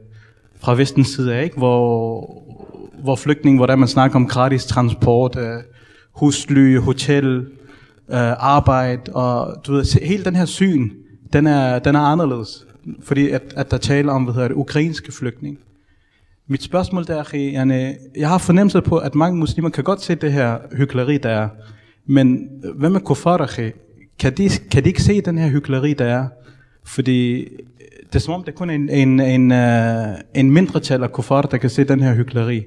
[0.64, 1.56] fra vestens side af, ikke?
[1.56, 2.42] Hvor,
[3.02, 5.62] hvor flygtning, hvordan man snakker om gratis transport, øh,
[6.12, 7.46] husly, hotel,
[8.10, 10.90] øh, arbejde, og du ved, hele den her syn,
[11.32, 12.66] den er, den er anderledes,
[13.02, 15.58] fordi at, at der taler om, hvad hedder det, ukrainske flygtning.
[16.48, 20.32] Mit spørgsmål der er, jeg har fornemmelse på, at mange muslimer kan godt se det
[20.32, 21.48] her hykleri, der er.
[22.06, 23.50] Men øh, hvad med kuffar,
[24.18, 26.28] kan de, kan de ikke se den her hykleri, der er?
[26.84, 27.48] Fordi
[28.14, 31.42] det er som om, det er kun en, en, en, uh, en mindretal af kuffar,
[31.42, 32.64] der kan se den her hyggeleri.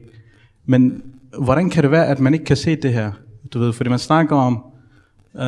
[0.65, 1.03] Men
[1.39, 3.11] hvordan kan det være, at man ikke kan se det her?
[3.53, 4.65] Du ved, fordi man snakker om,
[5.33, 5.41] uh,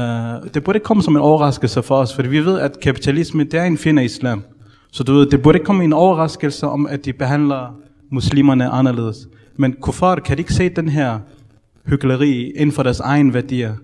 [0.54, 3.54] det burde ikke komme som en overraskelse for os, fordi vi ved, at kapitalisme, det
[3.54, 4.44] er en fjende af islam.
[4.92, 7.80] Så du ved, det burde ikke komme en overraskelse om, at de behandler
[8.12, 9.28] muslimerne anderledes.
[9.56, 11.20] Men kuffar, kan de ikke se den her
[11.86, 13.76] hyggeleri inden for deres egen værdier?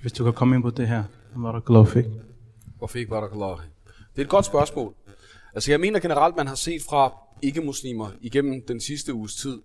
[0.00, 1.02] Hvis du kan komme ind på det her.
[1.42, 2.04] Barakallahu fik.
[2.82, 3.56] Wafik barakallahu.
[4.14, 4.94] Det er et godt spørgsmål.
[5.54, 7.12] Altså jeg mener generelt, man har set fra
[7.42, 9.58] ikke-muslimer igennem den sidste uges tid,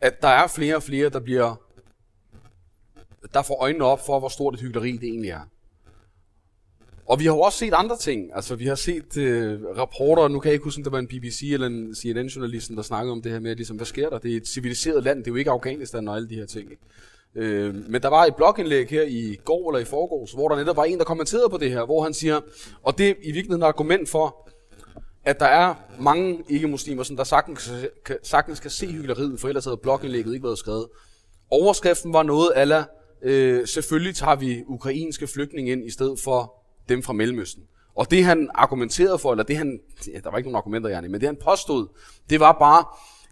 [0.00, 1.54] at der er flere og flere, der bliver
[3.34, 5.40] der får øjnene op for, hvor stort et hyggeleri det egentlig er.
[7.06, 8.30] Og vi har jo også set andre ting.
[8.34, 11.06] Altså, vi har set øh, rapporter, nu kan jeg ikke huske, om det var en
[11.06, 14.18] BBC eller en CNN-journalisten, der snakkede om det her med, ligesom, hvad sker der?
[14.18, 16.70] Det er et civiliseret land, det er jo ikke Afghanistan og alle de her ting.
[17.34, 20.76] Øh, men der var et blogindlæg her i går eller i forgårs, hvor der netop
[20.76, 22.40] var en, der kommenterede på det her, hvor han siger,
[22.82, 24.50] og det er i virkeligheden et argument for,
[25.24, 27.72] at der er mange ikke-muslimer, som der sagtens
[28.04, 30.86] kan, sagtens kan se hyggeleriet, for ellers havde blogindlægget ikke været skrevet.
[31.50, 32.84] Overskriften var noget ala,
[33.22, 36.54] øh, selvfølgelig tager vi ukrainske flygtninge ind i stedet for
[36.88, 37.62] dem fra Mellemøsten.
[37.94, 39.80] Og det han argumenterede for, eller det han,
[40.14, 41.86] ja, der var ikke nogen argumenter, Janne, men det han påstod,
[42.30, 42.84] det var bare,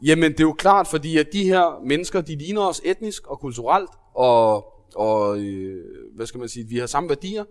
[0.02, 3.40] jamen det er jo klart, fordi at de her mennesker, de ligner os etnisk og
[3.40, 5.84] kulturelt, og, og øh,
[6.16, 7.44] hvad skal man sige, vi har samme værdier.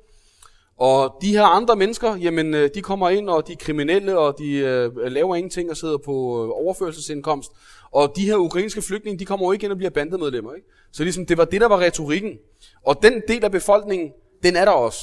[0.80, 4.36] Og de her andre mennesker, jamen øh, de kommer ind, og de er kriminelle, og
[4.38, 7.52] de øh, laver ingenting og sidder på øh, overførselsindkomst.
[7.92, 10.54] Og de her ukrainske flygtninge, de kommer jo ikke ind og bliver bandemedlemmer.
[10.54, 10.68] Ikke?
[10.92, 12.38] Så ligesom, det var det, der var retorikken.
[12.86, 14.12] Og den del af befolkningen,
[14.44, 15.00] den er der også.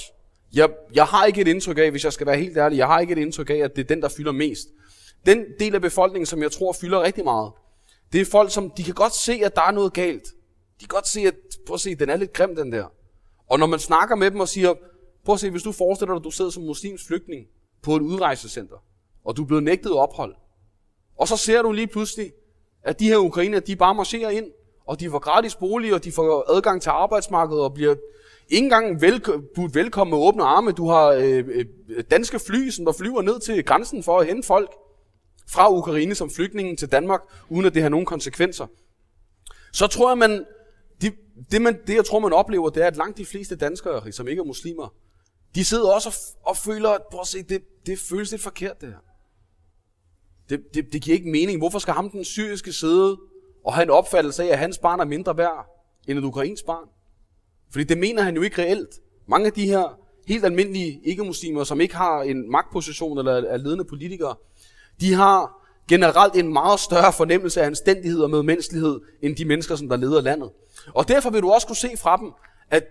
[0.54, 3.00] Jeg, jeg har ikke et indtryk af, hvis jeg skal være helt ærlig, jeg har
[3.00, 4.68] ikke et indtryk af, at det er den, der fylder mest.
[5.26, 7.52] Den del af befolkningen, som jeg tror fylder rigtig meget,
[8.12, 10.24] det er folk, som de kan godt se, at der er noget galt.
[10.80, 11.34] De kan godt se, at
[11.66, 12.84] prøv at se, den er lidt grim, den der.
[13.48, 14.74] Og når man snakker med dem og siger,
[15.26, 17.46] prøv at se, hvis du forestiller dig, at du sidder som muslims flygtning
[17.82, 18.76] på et udrejsecenter,
[19.24, 20.34] og du er blevet nægtet ophold,
[21.18, 22.32] og så ser du lige pludselig,
[22.82, 24.46] at de her ukrainer, de bare marcherer ind,
[24.86, 27.94] og de får gratis bolig, og de får adgang til arbejdsmarkedet, og bliver
[28.48, 30.72] ikke engang velk- budt velkommen med åbne arme.
[30.72, 31.64] Du har øh, øh,
[32.10, 34.70] danske fly, som der flyver ned til grænsen for at hente folk
[35.48, 38.66] fra Ukraine som flygtninge til Danmark, uden at det har nogen konsekvenser.
[39.72, 40.46] Så tror jeg, man,
[41.00, 41.14] det,
[41.50, 44.28] det, man, det jeg tror, man oplever, det er, at langt de fleste danskere, som
[44.28, 44.94] ikke er muslimer,
[45.56, 48.80] de sidder også og, og føler, at prøv at se, det, det føles lidt forkert,
[48.80, 48.98] det her.
[50.48, 51.58] Det, det, det giver ikke mening.
[51.58, 53.16] Hvorfor skal ham den syriske sidde
[53.64, 55.66] og have en opfattelse af, at hans barn er mindre værd
[56.08, 56.88] end et ukrainsk barn?
[57.70, 58.88] Fordi det mener han jo ikke reelt.
[59.26, 63.84] Mange af de her helt almindelige ikke-muslimer, som ikke har en magtposition eller er ledende
[63.84, 64.34] politikere,
[65.00, 69.88] de har generelt en meget større fornemmelse af anstændighed og medmenneskelighed, end de mennesker, som
[69.88, 70.50] der leder landet.
[70.94, 72.32] Og derfor vil du også kunne se fra dem,
[72.70, 72.84] at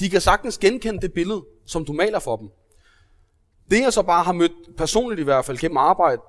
[0.00, 2.48] de kan sagtens genkende det billede, som du maler for dem.
[3.70, 6.22] Det jeg så bare har mødt personligt i hvert fald gennem arbejde,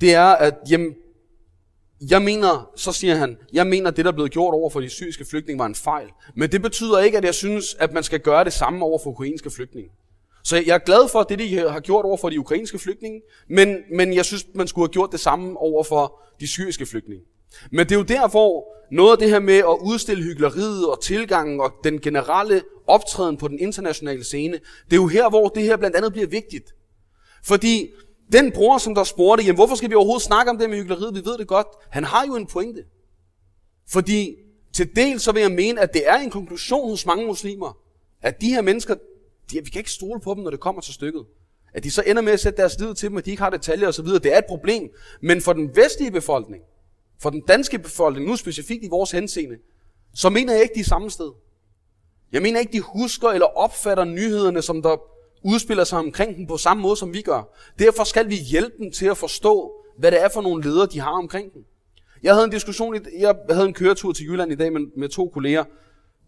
[0.00, 0.94] det er, at jamen,
[2.10, 4.80] jeg mener, så siger han, jeg mener, at det, der er blevet gjort over for
[4.80, 6.08] de syriske flygtninge, var en fejl.
[6.34, 9.10] Men det betyder ikke, at jeg synes, at man skal gøre det samme over for
[9.10, 9.90] ukrainske flygtninge.
[10.44, 13.76] Så jeg er glad for det, de har gjort over for de ukrainske flygtninge, men,
[13.92, 17.24] men jeg synes, man skulle have gjort det samme over for de syriske flygtninge.
[17.70, 21.02] Men det er jo der, hvor noget af det her med at udstille hyggeleriet og
[21.02, 24.52] tilgangen og den generelle optræden på den internationale scene,
[24.84, 26.74] det er jo her, hvor det her blandt andet bliver vigtigt.
[27.44, 27.90] Fordi
[28.32, 31.14] den bror, som der spurgte, jamen hvorfor skal vi overhovedet snakke om det med hyggeleriet?
[31.14, 31.66] Vi ved det godt.
[31.90, 32.84] Han har jo en pointe.
[33.88, 34.36] Fordi
[34.72, 37.78] til del så vil jeg mene, at det er en konklusion hos mange muslimer,
[38.22, 38.94] at de her mennesker,
[39.50, 41.24] de, vi kan ikke stole på dem, når det kommer til stykket.
[41.74, 43.50] At de så ender med at sætte deres lid til dem, at de ikke har
[43.50, 44.90] detaljer osv., det er et problem.
[45.20, 46.62] Men for den vestlige befolkning,
[47.18, 49.56] for den danske befolkning, nu specifikt i vores henseende,
[50.14, 51.30] så mener jeg ikke, de er samme sted.
[52.32, 54.96] Jeg mener ikke, de husker eller opfatter nyhederne, som der
[55.42, 57.56] udspiller sig omkring dem på samme måde, som vi gør.
[57.78, 61.00] Derfor skal vi hjælpe dem til at forstå, hvad det er for nogle ledere, de
[61.00, 61.64] har omkring dem.
[62.22, 65.28] Jeg havde en diskussion, jeg havde en køretur til Jylland i dag med, med to
[65.28, 65.64] kolleger.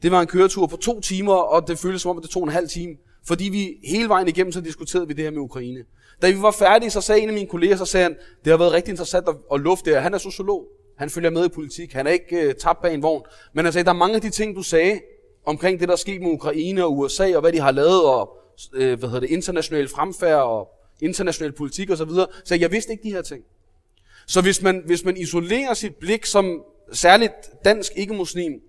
[0.02, 2.48] Det var en køretur på to timer, og det føltes som om, det tog en
[2.48, 2.96] halv time.
[3.26, 5.84] Fordi vi hele vejen igennem, så diskuterede vi det her med Ukraine.
[6.22, 8.58] Da vi var færdige, så sagde en af mine kolleger, så sagde han, det har
[8.58, 10.68] været rigtig interessant at, at lufte det Han er sociolog.
[11.00, 11.92] Han følger med i politik.
[11.92, 13.22] Han er ikke øh, tabt bag en vogn.
[13.52, 15.00] Men han der er mange af de ting, du sagde
[15.44, 18.38] omkring det, der skete med Ukraine og USA, og hvad de har lavet, og
[18.72, 20.68] øh, hvad hedder det, international fremfærd og
[21.00, 22.08] international politik osv.
[22.08, 23.44] Så, så jeg vidste ikke de her ting.
[24.26, 28.60] Så hvis man, hvis man isolerer sit blik som særligt dansk ikke-muslim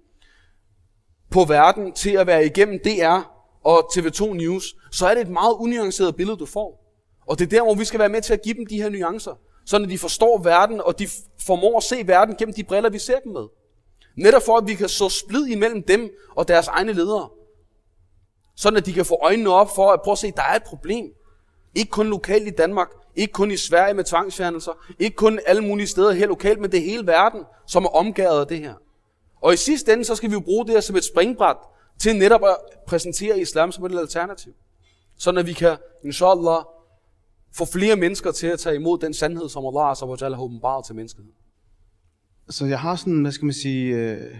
[1.29, 3.19] på verden til at være igennem DR
[3.63, 6.95] og TV2 News, så er det et meget unuanceret billede, du får.
[7.27, 8.89] Og det er der, hvor vi skal være med til at give dem de her
[8.89, 9.35] nuancer.
[9.65, 11.07] Sådan at de forstår verden, og de
[11.39, 13.47] formår at se verden gennem de briller, vi ser dem med.
[14.15, 17.29] Netop for, at vi kan så splid imellem dem og deres egne ledere.
[18.55, 20.55] Sådan at de kan få øjnene op for at prøve at se, at der er
[20.55, 21.13] et problem.
[21.75, 25.87] Ikke kun lokalt i Danmark, ikke kun i Sverige med tvangsfjernelser, ikke kun alle mulige
[25.87, 28.73] steder her lokalt, men det er hele verden, som er omgivet af det her.
[29.41, 31.57] Og i sidste ende, så skal vi jo bruge det her som et springbræt
[31.99, 34.53] til netop at præsentere islam som et alternativ.
[35.17, 36.63] Sådan at vi kan, inshallah,
[37.53, 41.31] få flere mennesker til at tage imod den sandhed, som Allah har åbenbaret til menneskeheden.
[42.49, 44.37] Så jeg har sådan, hvad skal man sige, øh,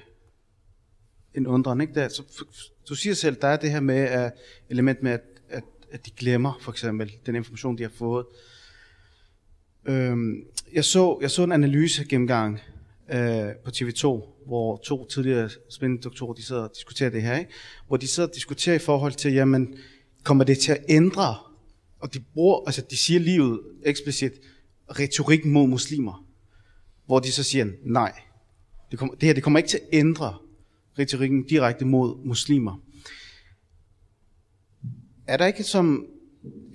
[1.36, 1.93] en undren, ikke?
[1.93, 2.24] Der, så,
[2.89, 4.32] du siger selv, der er det her med uh,
[4.69, 8.26] element med, at, at, at de glemmer for eksempel den information, de har fået.
[9.86, 10.43] Øhm,
[10.74, 12.60] jeg, så, jeg så en analyse gennemgang
[13.12, 14.08] øh, på TV2,
[14.45, 17.52] hvor to tidligere spændende doktorer, de sidder og diskuterer det her, ikke?
[17.88, 19.76] hvor de sidder og diskuterer i forhold til, jamen,
[20.24, 21.36] kommer det til at ændre,
[22.01, 24.33] og de bruger, altså de siger livet eksplicit,
[24.89, 26.25] retorik mod muslimer,
[27.05, 28.21] hvor de så siger, nej,
[28.91, 30.37] det, kommer, det her det kommer ikke til at ændre
[30.99, 32.81] retorikken direkte mod muslimer.
[35.27, 36.05] Er der ikke som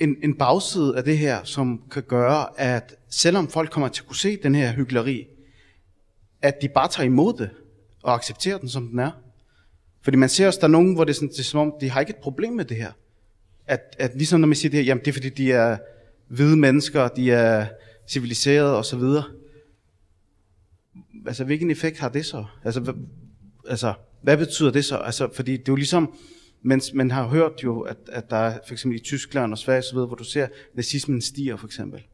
[0.00, 4.06] en, en bagside af det her, som kan gøre, at selvom folk kommer til at
[4.06, 5.26] kunne se den her hyggeleri,
[6.42, 7.50] at de bare tager imod det
[8.02, 9.10] og accepterer den, som den er?
[10.02, 11.72] Fordi man ser også, der er nogen, hvor det er, sådan, det er som om,
[11.80, 12.92] de har ikke et problem med det her.
[13.66, 15.78] At, at ligesom når man siger det her, jamen det er fordi, de er
[16.28, 17.66] hvide mennesker, de er
[18.08, 19.02] civiliserede osv.
[21.26, 22.44] Altså, hvilken effekt har det så?
[22.64, 22.94] Altså, hvad,
[23.68, 24.96] altså, hvad betyder det så?
[24.96, 26.14] Altså, fordi det er jo ligesom,
[26.62, 29.78] mens man har hørt jo, at, at der er for eksempel i Tyskland og Sverige
[29.78, 32.06] osv., hvor du ser, at nazismen stiger for eksempel.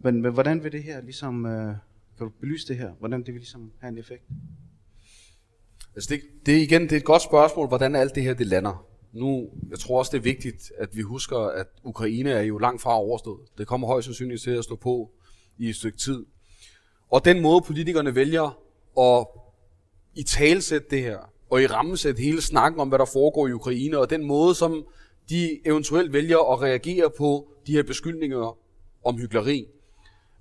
[0.00, 1.74] Men, men hvordan vil det her ligesom, øh,
[2.18, 2.90] kan du belyse det her?
[2.98, 4.22] Hvordan det vil ligesom have en effekt?
[5.94, 8.86] Altså det, det igen det er et godt spørgsmål, hvordan alt det her det lander.
[9.12, 12.82] Nu, jeg tror også, det er vigtigt, at vi husker, at Ukraine er jo langt
[12.82, 13.40] fra overstået.
[13.58, 15.10] Det kommer højst sandsynligt til at stå på
[15.58, 16.24] i et stykke tid.
[17.10, 18.58] Og den måde, politikerne vælger
[18.98, 19.26] at
[20.14, 21.18] i talsætte det her,
[21.50, 24.86] og i rammesæt hele snakken om, hvad der foregår i Ukraine, og den måde, som
[25.28, 28.58] de eventuelt vælger at reagere på de her beskyldninger
[29.04, 29.66] om hyggeleri,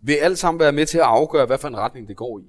[0.01, 2.43] vil alt sammen være med til at afgøre, hvad for en retning det går i.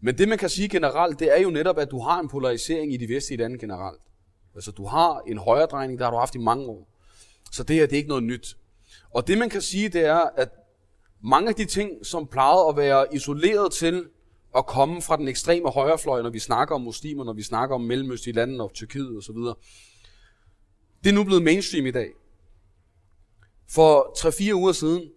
[0.00, 2.94] Men det, man kan sige generelt, det er jo netop, at du har en polarisering
[2.94, 4.00] i de vestlige lande generelt.
[4.54, 6.88] Altså, du har en højredrejning, der har du haft i mange år.
[7.52, 8.56] Så det her, det er ikke noget nyt.
[9.10, 10.48] Og det, man kan sige, det er, at
[11.22, 14.08] mange af de ting, som plejede at være isoleret til
[14.56, 17.80] at komme fra den ekstreme højrefløj, når vi snakker om muslimer, når vi snakker om
[17.80, 19.36] mellemøstlige lande og Tyrkiet osv.,
[21.04, 22.10] det er nu blevet mainstream i dag.
[23.68, 24.18] For
[24.50, 25.10] 3-4 uger siden,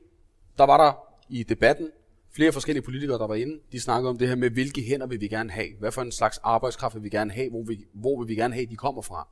[0.58, 0.94] der var der
[1.30, 1.92] i debatten
[2.36, 3.60] flere forskellige politikere, der var inde.
[3.72, 5.68] De snakkede om det her med, hvilke hænder vil vi gerne have?
[5.80, 7.50] Hvad for en slags arbejdskraft vil vi gerne have?
[7.50, 9.28] Hvor, vi, hvor vil vi gerne have, de kommer fra?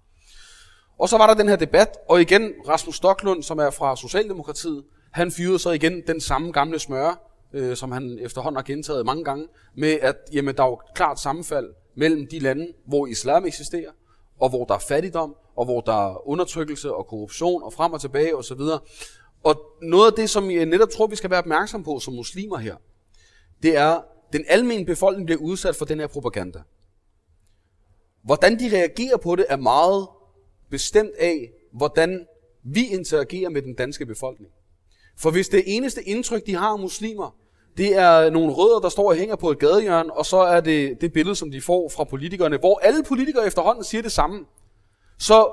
[0.99, 4.83] Og så var der den her debat, og igen Rasmus Stoklund, som er fra Socialdemokratiet,
[5.11, 9.23] han fyrede så igen den samme gamle smør, øh, som han efterhånden har gentaget mange
[9.23, 13.91] gange, med at jamen, der er jo klart sammenfald mellem de lande, hvor islam eksisterer,
[14.39, 18.01] og hvor der er fattigdom, og hvor der er undertrykkelse og korruption, og frem og
[18.01, 18.61] tilbage osv.
[19.43, 22.57] Og noget af det, som jeg netop tror, vi skal være opmærksom på som muslimer
[22.57, 22.75] her,
[23.63, 24.01] det er,
[24.33, 26.61] den almindelige befolkning bliver udsat for den her propaganda.
[28.23, 30.07] Hvordan de reagerer på det, er meget
[30.69, 32.25] bestemt af, hvordan
[32.63, 34.51] vi interagerer med den danske befolkning.
[35.17, 37.35] For hvis det eneste indtryk, de har af muslimer,
[37.77, 41.01] det er nogle rødder, der står og hænger på et gadehjørne, og så er det
[41.01, 44.45] det billede, som de får fra politikerne, hvor alle politikere efterhånden siger det samme.
[45.19, 45.51] Så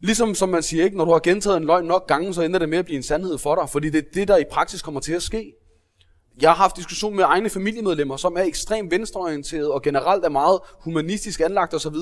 [0.00, 2.58] ligesom som man siger, ikke, når du har gentaget en løgn nok gange, så ender
[2.58, 4.82] det med at blive en sandhed for dig, fordi det er det, der i praksis
[4.82, 5.52] kommer til at ske.
[6.40, 10.60] Jeg har haft diskussion med egne familiemedlemmer, som er ekstremt venstreorienteret og generelt er meget
[10.80, 11.94] humanistisk anlagt osv.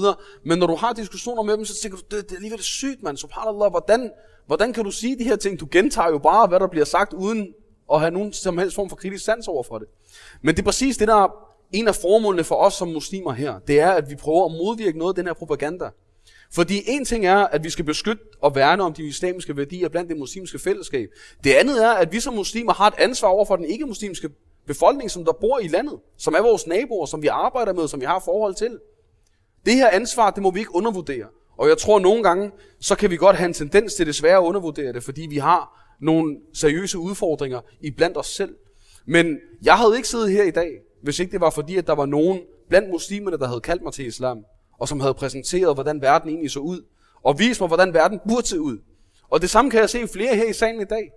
[0.45, 3.03] Men når du har diskussioner med dem, så tænker du, det, det er alligevel sygt,
[3.03, 3.17] mand.
[3.17, 4.11] Subhanallah, hvordan,
[4.47, 5.61] hvordan kan du sige de her ting?
[5.61, 7.55] Du gentager jo bare, hvad der bliver sagt, uden
[7.93, 9.89] at have nogen som helst form for kritisk sans over for det.
[10.43, 11.29] Men det er præcis det, der er
[11.73, 13.59] en af formålene for os som muslimer her.
[13.59, 15.91] Det er, at vi prøver at modvirke noget af den her propaganda.
[16.53, 20.11] Fordi en ting er, at vi skal beskytte og værne om de islamiske værdier blandt
[20.11, 21.09] det muslimske fællesskab.
[21.45, 24.31] Det andet er, at vi som muslimer har et ansvar over for den ikke-muslimske
[24.67, 28.01] befolkning, som der bor i landet, som er vores naboer, som vi arbejder med, som
[28.01, 28.79] vi har forhold til.
[29.67, 31.27] Det her ansvar, det må vi ikke undervurdere.
[31.59, 32.51] Og jeg tror at nogle gange,
[32.81, 35.95] så kan vi godt have en tendens til desværre at undervurdere det, fordi vi har
[36.01, 38.55] nogle seriøse udfordringer i blandt os selv.
[39.07, 40.71] Men jeg havde ikke siddet her i dag,
[41.03, 43.93] hvis ikke det var fordi, at der var nogen blandt muslimerne, der havde kaldt mig
[43.93, 44.45] til islam,
[44.79, 46.81] og som havde præsenteret, hvordan verden egentlig så ud,
[47.23, 48.79] og vist mig, hvordan verden burde se ud.
[49.31, 51.11] Og det samme kan jeg se flere her i salen i dag.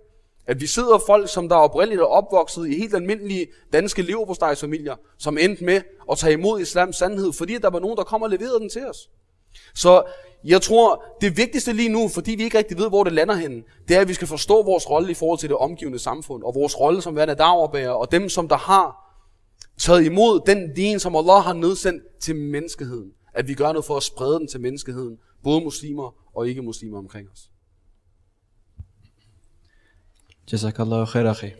[0.46, 5.38] At vi sidder folk, som der oprindeligt er opvokset i helt almindelige danske leverpostejsfamilier, som
[5.38, 8.60] endte med at tage imod islams sandhed, fordi der var nogen, der kom og leverede
[8.60, 9.10] den til os.
[9.74, 10.02] Så
[10.44, 13.62] jeg tror, det vigtigste lige nu, fordi vi ikke rigtig ved, hvor det lander henne,
[13.88, 16.54] det er, at vi skal forstå vores rolle i forhold til det omgivende samfund, og
[16.54, 18.96] vores rolle som værende dagerbærer, og dem, som der har
[19.78, 23.12] taget imod den din, som Allah har nedsendt til menneskeheden.
[23.34, 27.28] At vi gør noget for at sprede den til menneskeheden, både muslimer og ikke-muslimer omkring
[27.30, 27.50] os.
[30.52, 31.50] Jazakallah khair, akhi.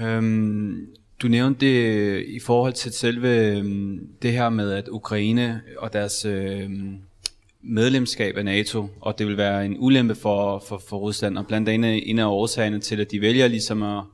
[0.00, 0.86] Øhm,
[1.22, 6.24] du nævnte det i forhold til selve øhm, det her med, at Ukraine og deres
[6.24, 6.98] øhm,
[7.62, 11.68] medlemskab af NATO, og det vil være en ulempe for, for, for Rusland, og blandt
[11.68, 14.04] andet en af årsagerne til, at de vælger ligesom at,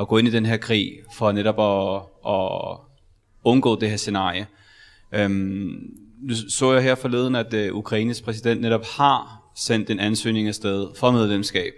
[0.00, 2.78] at gå ind i den her krig, for netop at, at
[3.44, 4.46] undgå det her scenarie.
[5.14, 10.48] Øhm, nu så jeg her forleden, at øh, Ukraines præsident netop har sendt en ansøgning
[10.48, 11.72] afsted for medlemskab.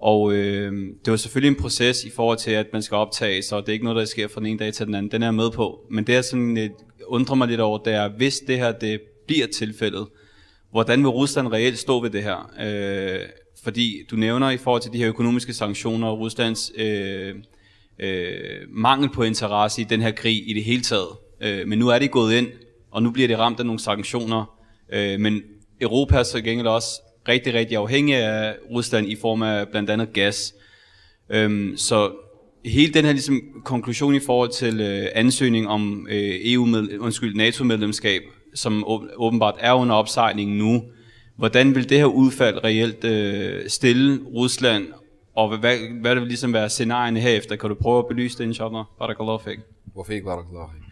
[0.00, 0.72] Og øh,
[1.04, 3.68] det var selvfølgelig en proces i forhold til, at man skal optage sig, og det
[3.68, 5.12] er ikke noget, der sker fra den ene dag til den anden.
[5.12, 5.80] Den er jeg med på.
[5.90, 6.72] Men det, jeg sådan lidt,
[7.06, 10.06] undrer mig lidt over, det er, hvis det her det bliver tilfældet,
[10.70, 12.50] hvordan vil Rusland reelt stå ved det her?
[12.60, 13.20] Øh,
[13.64, 17.34] fordi du nævner i forhold til de her økonomiske sanktioner, og Ruslands øh,
[17.98, 18.34] øh,
[18.68, 21.08] mangel på interesse i den her krig i det hele taget.
[21.44, 22.46] Øh, men nu er de gået ind,
[22.90, 24.58] og nu bliver de ramt af nogle sanktioner.
[24.92, 25.42] Øh, men
[25.80, 26.88] Europa er så gengæld også
[27.28, 30.54] rigtig, rigtig afhængig af Rusland i form af blandt andet gas.
[31.30, 32.12] Øhm, så
[32.64, 37.36] hele den her ligesom, konklusion i forhold til øh, ansøgning om øh, EU med, undskyld,
[37.36, 38.22] NATO-medlemskab,
[38.54, 38.84] som
[39.16, 40.82] åbenbart er under opsejling nu,
[41.36, 44.86] hvordan vil det her udfald reelt øh, stille Rusland,
[45.36, 47.56] og hvad, hvad vil ligesom være scenarierne herefter?
[47.56, 48.84] Kan du prøve at belyse det, inshallah?
[48.98, 49.58] Barakallahu fik.
[49.94, 50.83] Hvorfor ikke Barakallahu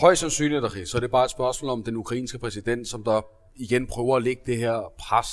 [0.00, 3.20] Højst sandsynligt, så er det bare et spørgsmål om den ukrainske præsident, som der
[3.54, 5.28] igen prøver at lægge det her pres,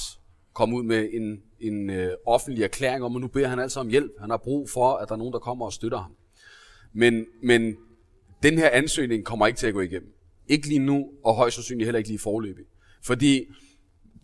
[0.54, 3.90] komme ud med en, en øh, offentlig erklæring om, at nu beder han altså om
[3.90, 4.12] hjælp.
[4.20, 6.12] Han har brug for, at der er nogen, der kommer og støtter ham.
[6.94, 7.76] Men, men
[8.44, 10.14] den her ansøgning kommer ikke til at gå igennem.
[10.48, 12.66] Ikke lige nu, og højst sandsynligt heller ikke lige forløbig.
[13.04, 13.46] Fordi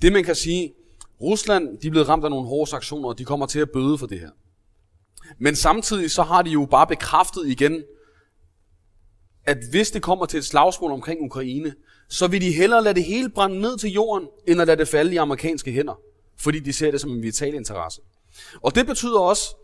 [0.02, 0.74] det man kan sige,
[1.22, 3.98] Rusland de er blevet ramt af nogle hårde sanktioner, og de kommer til at bøde
[3.98, 4.32] for det her.
[5.38, 7.84] Men samtidig så har de jo bare bekræftet igen,
[9.46, 11.74] at hvis det kommer til et slagsmål omkring Ukraine,
[12.10, 14.88] så vil de hellere lade det hele brænde ned til jorden, end at lade det
[14.88, 16.00] falde i amerikanske hænder.
[16.38, 18.02] Fordi de ser det som en vital interesse.
[18.62, 19.56] Og det betyder også,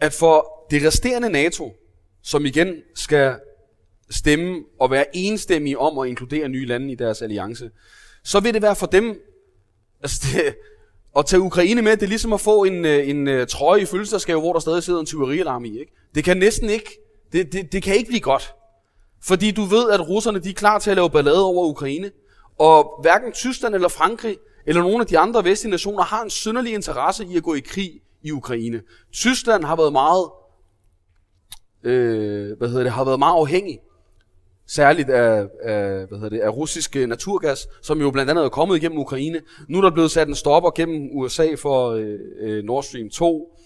[0.00, 1.76] at for det resterende NATO,
[2.22, 3.36] som igen skal
[4.10, 7.70] stemme og være enstemmige om at inkludere nye lande i deres alliance,
[8.24, 9.20] så vil det være for dem,
[10.02, 10.54] altså det,
[11.16, 13.84] at tage Ukraine med, det er ligesom at få en, øh, en, en trøje i
[13.84, 15.78] fødselsdagsgave, hvor der stadig sidder en tyverialarm i.
[15.80, 15.92] Ikke?
[16.14, 16.98] Det kan næsten ikke,
[17.34, 18.54] det, det, det kan ikke blive godt.
[19.22, 22.10] Fordi du ved, at russerne de er klar til at lave ballade over Ukraine.
[22.58, 26.74] Og hverken Tyskland eller Frankrig eller nogle af de andre vestlige nationer har en synderlig
[26.74, 28.82] interesse i at gå i krig i Ukraine.
[29.12, 30.30] Tyskland har været meget,
[31.84, 33.80] øh, hvad hedder det, har været meget afhængig
[34.66, 38.48] særligt af, af, hvad hedder det, af russisk øh, naturgas, som jo blandt andet er
[38.48, 39.40] kommet igennem Ukraine.
[39.68, 43.58] Nu er der blevet sat en stopper gennem USA for øh, øh, Nord Stream 2.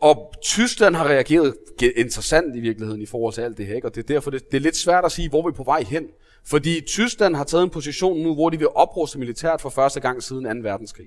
[0.00, 1.54] Og Tyskland har reageret
[1.96, 3.88] interessant i virkeligheden i forhold til alt det her, ikke?
[3.88, 5.64] og det er derfor, det, det er lidt svært at sige, hvor vi er på
[5.64, 6.04] vej hen.
[6.46, 10.22] Fordi Tyskland har taget en position nu, hvor de vil opruste militært for første gang
[10.22, 10.68] siden 2.
[10.68, 11.06] verdenskrig.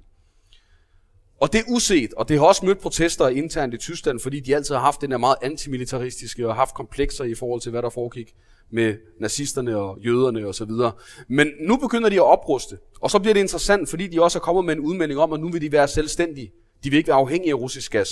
[1.42, 4.56] Og det er uset, og det har også mødt protester internt i Tyskland, fordi de
[4.56, 7.90] altid har haft den der meget antimilitaristiske og haft komplekser i forhold til, hvad der
[7.90, 8.34] foregik
[8.72, 10.92] med nazisterne og jøderne og så videre.
[11.28, 14.42] Men nu begynder de at opruste, og så bliver det interessant, fordi de også er
[14.42, 16.52] kommet med en udmelding om, at nu vil de være selvstændige.
[16.84, 18.10] De vil ikke være afhængige af russisk gas.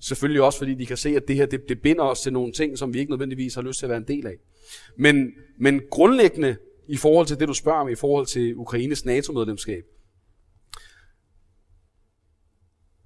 [0.00, 2.52] Selvfølgelig også, fordi de kan se, at det her det, det binder os til nogle
[2.52, 4.36] ting, som vi ikke nødvendigvis har lyst til at være en del af.
[4.96, 6.56] Men, men grundlæggende
[6.88, 9.84] i forhold til det, du spørger om, i forhold til Ukraines NATO-medlemskab,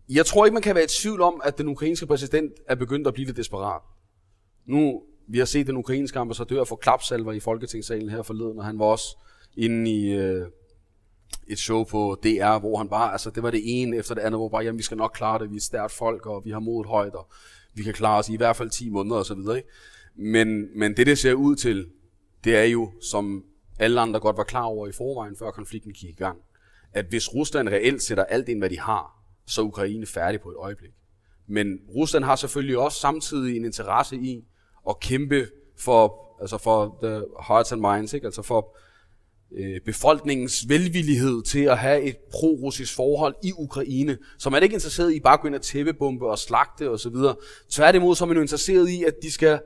[0.09, 3.07] jeg tror ikke, man kan være i tvivl om, at den ukrainske præsident er begyndt
[3.07, 3.83] at blive lidt desperat.
[4.67, 8.79] Nu, vi har set den ukrainske ambassadør få klapsalver i Folketingssalen her forleden, og han
[8.79, 9.17] var også
[9.57, 10.47] inde i øh,
[11.47, 14.39] et show på DR, hvor han bare, altså det var det ene efter det andet,
[14.39, 16.61] hvor bare, jamen vi skal nok klare det, vi er stærkt folk, og vi har
[16.61, 17.29] modet højt, og
[17.75, 19.57] vi kan klare os i, i hvert fald 10 måneder og så videre.
[19.57, 19.69] Ikke?
[20.15, 21.87] Men, men det, det ser ud til,
[22.45, 23.45] det er jo, som
[23.79, 26.39] alle andre godt var klar over i forvejen, før konflikten gik i gang,
[26.93, 30.51] at hvis Rusland reelt sætter alt ind, hvad de har, så er Ukraine færdig på
[30.51, 30.93] et øjeblik.
[31.47, 34.45] Men Rusland har selvfølgelig også samtidig en interesse i
[34.89, 35.47] at kæmpe
[35.79, 38.27] for, altså for the hearts and minds, ikke?
[38.27, 38.77] altså for
[39.57, 44.19] øh, befolkningens velvillighed til at have et pro-russisk forhold i Ukraine.
[44.39, 47.17] Så man er ikke interesseret i bare at gå ind og tæppebombe og slagte osv.
[47.71, 49.61] Tværtimod så er man jo interesseret i, at de skal,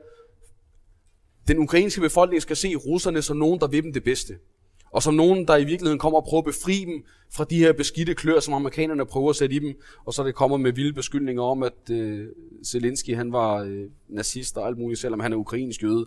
[1.47, 4.33] den ukrainske befolkning skal se russerne som nogen, der vil dem det bedste.
[4.91, 7.73] Og som nogen, der i virkeligheden kommer og prøver at befri dem fra de her
[7.73, 9.81] beskidte klør, som amerikanerne prøver at sætte i dem.
[10.05, 12.27] Og så er det kommer med vilde beskyldninger om, at øh,
[12.65, 16.05] Zelensky han var øh, nazist og alt muligt, selvom han er ukrainsk jøde.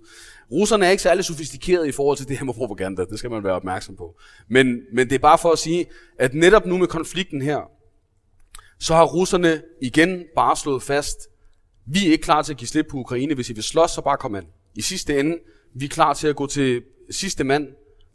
[0.53, 3.05] Russerne er ikke særlig sofistikerede i forhold til det her med propaganda.
[3.05, 4.17] Det skal man være opmærksom på.
[4.49, 5.87] Men, men det er bare for at sige,
[6.19, 7.71] at netop nu med konflikten her,
[8.79, 11.29] så har russerne igen bare slået fast,
[11.87, 13.35] vi er ikke klar til at give slip på Ukraine.
[13.35, 14.47] Hvis I vil slås, så bare kom an.
[14.75, 15.39] I sidste ende,
[15.75, 17.69] vi er klar til at gå til sidste mand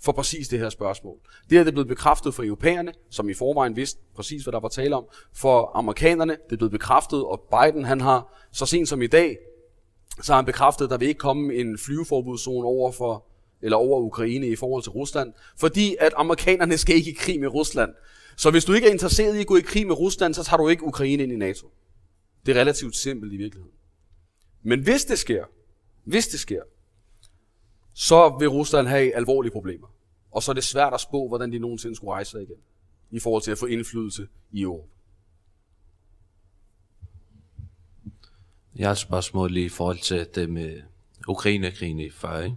[0.04, 1.18] for præcis det her spørgsmål.
[1.50, 4.70] Det er det blevet bekræftet for europæerne, som i forvejen vidste præcis, hvad der var
[4.70, 5.06] tale om.
[5.34, 9.38] For amerikanerne, det er blevet bekræftet, og Biden han har så sent som i dag,
[10.22, 13.26] så har han bekræftet, at der vil ikke komme en flyveforbudszone over for
[13.62, 17.48] eller over Ukraine i forhold til Rusland, fordi at amerikanerne skal ikke i krig med
[17.48, 17.92] Rusland.
[18.38, 20.58] Så hvis du ikke er interesseret i at gå i krig med Rusland, så tager
[20.58, 21.68] du ikke Ukraine ind i NATO.
[22.46, 23.78] Det er relativt simpelt i virkeligheden.
[24.64, 25.46] Men hvis det sker,
[26.04, 26.62] hvis det sker,
[28.00, 29.88] så vil Rusland have alvorlige problemer.
[30.32, 32.58] Og så er det svært at spå, hvordan de nogensinde skulle rejse sig igen,
[33.12, 34.88] i forhold til at få indflydelse i Europa.
[38.76, 40.82] Jeg har et spørgsmål lige i forhold til det med
[41.28, 42.56] Ukraine-krigen i før, ikke?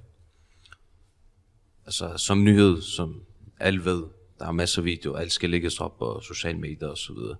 [1.86, 3.22] Altså, som nyhed, som
[3.60, 4.06] alle ved,
[4.38, 7.36] der er masser af videoer, alt skal lægges op på sociale medier og så videre.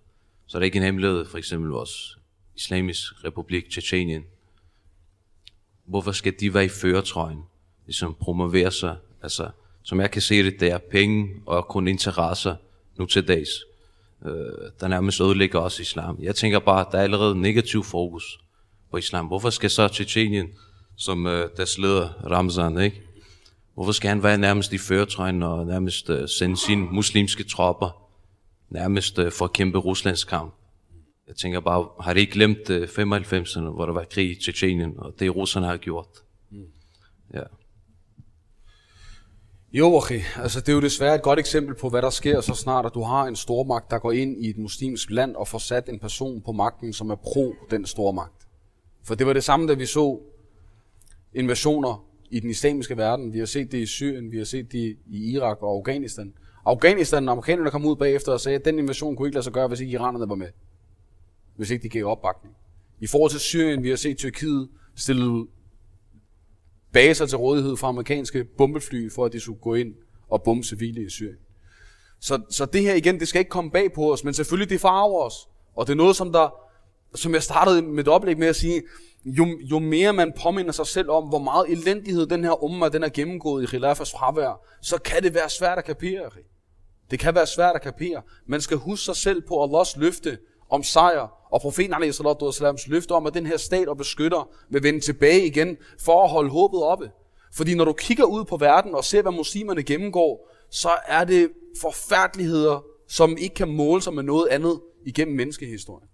[0.47, 2.19] Så er det ikke en hemmelighed, for eksempel vores
[2.57, 4.25] islamisk republik, Tjetjenien.
[5.85, 7.43] Hvorfor skal de være i føretrøjen?
[7.91, 8.97] Ligesom promovere sig.
[9.23, 9.51] Altså,
[9.83, 12.57] som jeg kan se det, det er penge og kun interesser
[12.99, 13.49] nu til dags.
[14.27, 14.31] Øh,
[14.81, 16.19] der nærmest ødelægger også islam.
[16.23, 18.41] Jeg tænker bare, der er allerede negativ fokus
[18.91, 19.27] på islam.
[19.27, 20.49] Hvorfor skal så Tjetjenien,
[20.97, 23.03] som øh, deres leder Ramzan, ikke?
[23.75, 28.11] Hvorfor skal han være nærmest i føretrøjen og nærmest uh, sende sine muslimske tropper
[28.69, 30.55] nærmest uh, for at kæmpe Ruslands kamp?
[31.29, 34.95] Jeg tænker bare, har de ikke glemt uh, 95'erne, hvor der var krig i Tjetjenien,
[34.99, 36.09] og det russerne har gjort?
[36.51, 36.67] Mm.
[37.35, 37.43] Ja.
[39.73, 40.21] Jo, okay.
[40.37, 42.95] Altså, det er jo desværre et godt eksempel på, hvad der sker så snart, at
[42.95, 45.99] du har en stormagt, der går ind i et muslimsk land og får sat en
[45.99, 48.49] person på magten, som er pro den stormagt.
[49.05, 50.21] For det var det samme, da vi så
[51.35, 53.33] invasioner i den islamiske verden.
[53.33, 56.35] Vi har set det i Syrien, vi har set det i Irak og Afghanistan.
[56.65, 59.69] Afghanistan, amerikanerne kom ud bagefter og sagde, at den invasion kunne ikke lade sig gøre,
[59.69, 60.49] hvis ikke iranerne var med.
[61.57, 62.55] Hvis ikke de gav opbakning.
[63.01, 65.47] I forhold til Syrien, vi har set Tyrkiet stille
[66.93, 69.95] baser til rådighed fra amerikanske bombefly, for at de skulle gå ind
[70.29, 71.37] og bombe civile i Syrien.
[72.21, 74.81] Så, så det her igen, det skal ikke komme bag på os, men selvfølgelig det
[74.81, 75.35] farver os.
[75.77, 76.55] Og det er noget, som, der,
[77.15, 78.83] som jeg startede med et oplæg med at sige,
[79.25, 83.03] jo, jo mere man påminder sig selv om, hvor meget elendighed den her umma, den
[83.03, 86.31] er gennemgået i Khilafas fravær, så kan det være svært at kapere.
[87.11, 88.23] Det kan være svært at kapere.
[88.47, 90.39] Man skal huske sig selv på Allahs løfte
[90.71, 92.87] om sejr, og profeten a.s.
[92.87, 96.51] løfte om, at den her stat og beskytter vil vende tilbage igen for at holde
[96.51, 97.11] håbet oppe.
[97.55, 101.51] Fordi når du kigger ud på verden og ser, hvad muslimerne gennemgår, så er det
[101.81, 106.09] forfærdeligheder, som ikke kan måle sig med noget andet igennem menneskehistorien.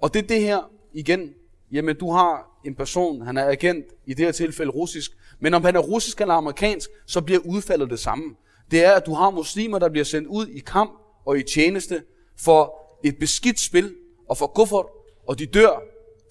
[0.00, 1.30] Og det er det her, igen,
[1.72, 5.64] jamen du har en person, han er agent, i det her tilfælde russisk, men om
[5.64, 8.34] han er russisk eller amerikansk, så bliver udfaldet det samme.
[8.70, 10.92] Det er, at du har muslimer, der bliver sendt ud i kamp
[11.26, 12.02] og i tjeneste
[12.36, 13.94] for et beskidt spil
[14.28, 14.88] og for kuffer,
[15.28, 15.82] og de dør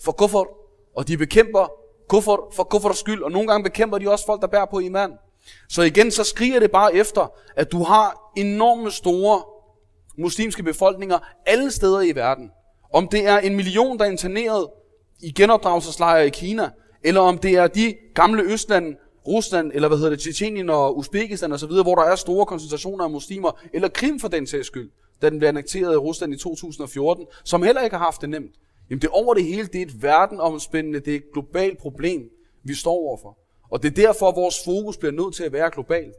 [0.03, 0.43] for kuffer,
[0.95, 1.71] og de bekæmper
[2.07, 5.11] kuffer for kuffers skyld, og nogle gange bekæmper de også folk, der bærer på iman.
[5.69, 9.43] Så igen, så skriger det bare efter, at du har enorme store
[10.17, 12.51] muslimske befolkninger alle steder i verden.
[12.93, 14.67] Om det er en million, der er interneret
[15.21, 16.69] i genopdragelseslejre i Kina,
[17.03, 18.95] eller om det er de gamle Østlande,
[19.27, 23.11] Rusland, eller hvad hedder det, Tjetjenien og Uzbekistan osv., hvor der er store koncentrationer af
[23.11, 24.91] muslimer, eller Krim for den sags skyld,
[25.21, 28.55] da den blev annekteret i Rusland i 2014, som heller ikke har haft det nemt.
[28.89, 32.29] Jamen det over det hele, det er et verdenomspændende, det er et globalt problem,
[32.63, 33.37] vi står overfor.
[33.69, 36.15] Og det er derfor, at vores fokus bliver nødt til at være globalt.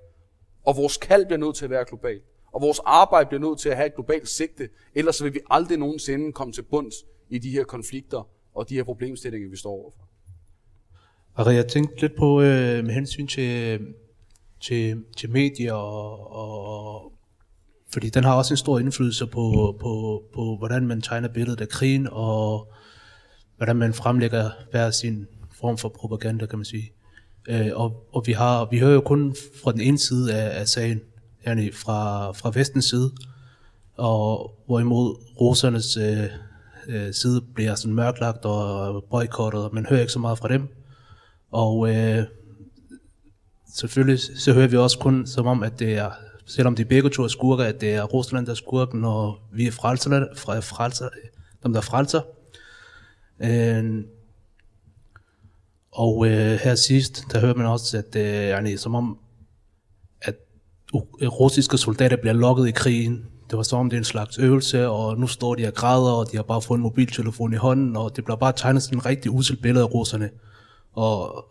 [0.64, 2.22] Og vores kald bliver nødt til at være globalt.
[2.52, 5.78] Og vores arbejde bliver nødt til at have et globalt sigte, ellers vil vi aldrig
[5.78, 6.94] nogensinde komme til bunds
[7.30, 10.08] i de her konflikter og de her problemstillinger, vi står overfor.
[11.34, 13.80] Og jeg tænkte lidt på øh, med hensyn til,
[14.60, 17.12] til, til medier, og, og,
[17.92, 21.68] fordi den har også en stor indflydelse på, på, på, hvordan man tegner billedet af
[21.68, 22.72] krigen, og
[23.56, 25.26] hvordan man fremlægger hver sin
[25.60, 26.92] form for propaganda, kan man sige.
[27.48, 30.68] Øh, og, og vi, har, vi hører jo kun fra den ene side af, af
[30.68, 31.00] sagen,
[31.46, 33.12] yani fra, fra vestens side,
[33.96, 36.24] og hvorimod rosernes øh,
[36.88, 40.68] øh, side bliver sådan mørklagt og boykottet, og man hører ikke så meget fra dem.
[41.52, 42.24] Og øh,
[43.74, 46.10] selvfølgelig så hører vi også kun som om, at det er,
[46.46, 49.66] selvom de begge to er skurker, at det er Rusland, der er skurken, og vi
[49.66, 50.26] er frelser,
[50.62, 51.08] frelser,
[51.62, 52.20] dem der frelser.
[53.40, 54.04] Øh,
[55.92, 59.18] og øh, her sidst, der hører man også, at øh, det er som om,
[60.20, 60.34] at
[60.94, 63.26] øh, russiske soldater bliver lokket i krigen.
[63.50, 66.12] Det var som om det er en slags øvelse, og nu står de og græder,
[66.12, 68.98] og de har bare fået en mobiltelefon i hånden, og det bliver bare tegnet sådan
[68.98, 70.30] en rigtig usel billede af russerne.
[70.92, 71.46] Og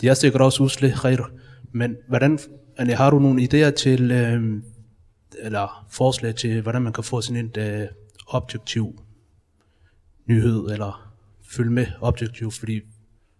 [0.00, 1.30] det er sikkert også usle, Khair.
[1.72, 2.38] Men hvordan,
[2.76, 4.62] Anne, har du nogle idéer til, øh,
[5.38, 7.88] eller forslag til, hvordan man kan få sådan en øh,
[8.26, 9.02] objektiv
[10.26, 11.12] nyhed, eller
[11.48, 12.80] følge med objektivt, fordi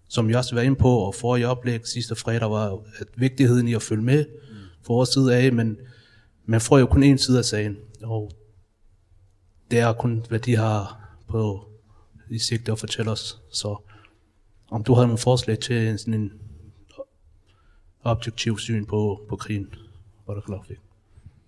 [0.09, 3.69] som jeg også var inde på, og for i oplæg sidste fredag, var at vigtigheden
[3.69, 4.25] i at følge med
[4.83, 5.77] for vores side af, men
[6.45, 8.31] man får jo kun en side af sagen, og
[9.71, 11.69] det er kun, hvad de har på
[12.31, 13.41] i sigte at fortælle os.
[13.51, 13.77] Så
[14.71, 16.33] om du havde nogle forslag til en, sådan en
[18.05, 19.75] objektiv syn på, på krigen,
[20.27, 20.87] Barakallahu der klar fik.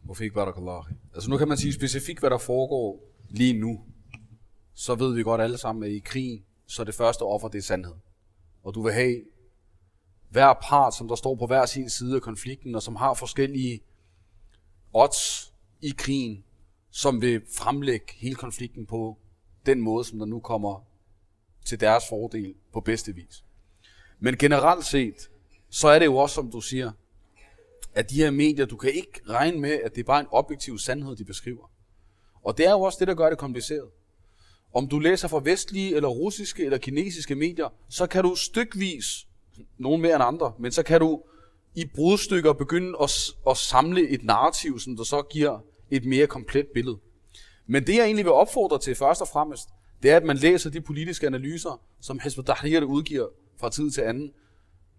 [0.09, 0.85] Mufik Barakallah.
[1.15, 3.81] Altså nu kan man sige specifikt, hvad der foregår lige nu.
[4.75, 7.63] Så ved vi godt alle sammen, at i krigen, så det første offer, det er
[7.63, 7.95] sandhed.
[8.63, 9.21] Og du vil have
[10.31, 13.81] hver part, som der står på hver sin side af konflikten, og som har forskellige
[14.93, 16.45] odds i krigen,
[16.91, 19.19] som vil fremlægge hele konflikten på
[19.67, 20.85] den måde, som der nu kommer
[21.69, 23.45] til deres fordel på bedste vis.
[24.21, 25.31] Men generelt set,
[25.71, 26.93] så er det jo også, som du siger,
[27.95, 30.79] at de her medier, du kan ikke regne med, at det er bare en objektiv
[30.79, 31.71] sandhed, de beskriver.
[32.43, 33.89] Og det er jo også det, der gør det kompliceret.
[34.75, 39.27] Om du læser fra vestlige, eller russiske, eller kinesiske medier, så kan du stykvis,
[39.79, 41.23] nogen mere end andre, men så kan du
[41.75, 43.11] i brudstykker begynde at,
[43.51, 45.59] at samle et narrativ, som der så giver
[45.91, 46.99] et mere komplet billede.
[47.67, 49.69] Men det jeg egentlig vil opfordre til først og fremmest,
[50.03, 54.01] det er, at man læser de politiske analyser, som Hezbollah Tahrir udgiver fra tid til
[54.01, 54.33] anden,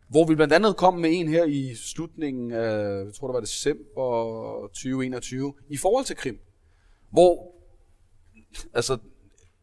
[0.10, 3.39] hvor vi blandt andet kom med en her i slutningen af, jeg tror det var
[3.39, 6.39] december 2021, i forhold til Krim.
[7.12, 7.52] Hvor
[8.74, 8.97] altså,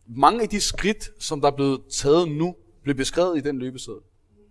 [0.07, 4.03] mange af de skridt, som der er blevet taget nu, blev beskrevet i den løbeseddel,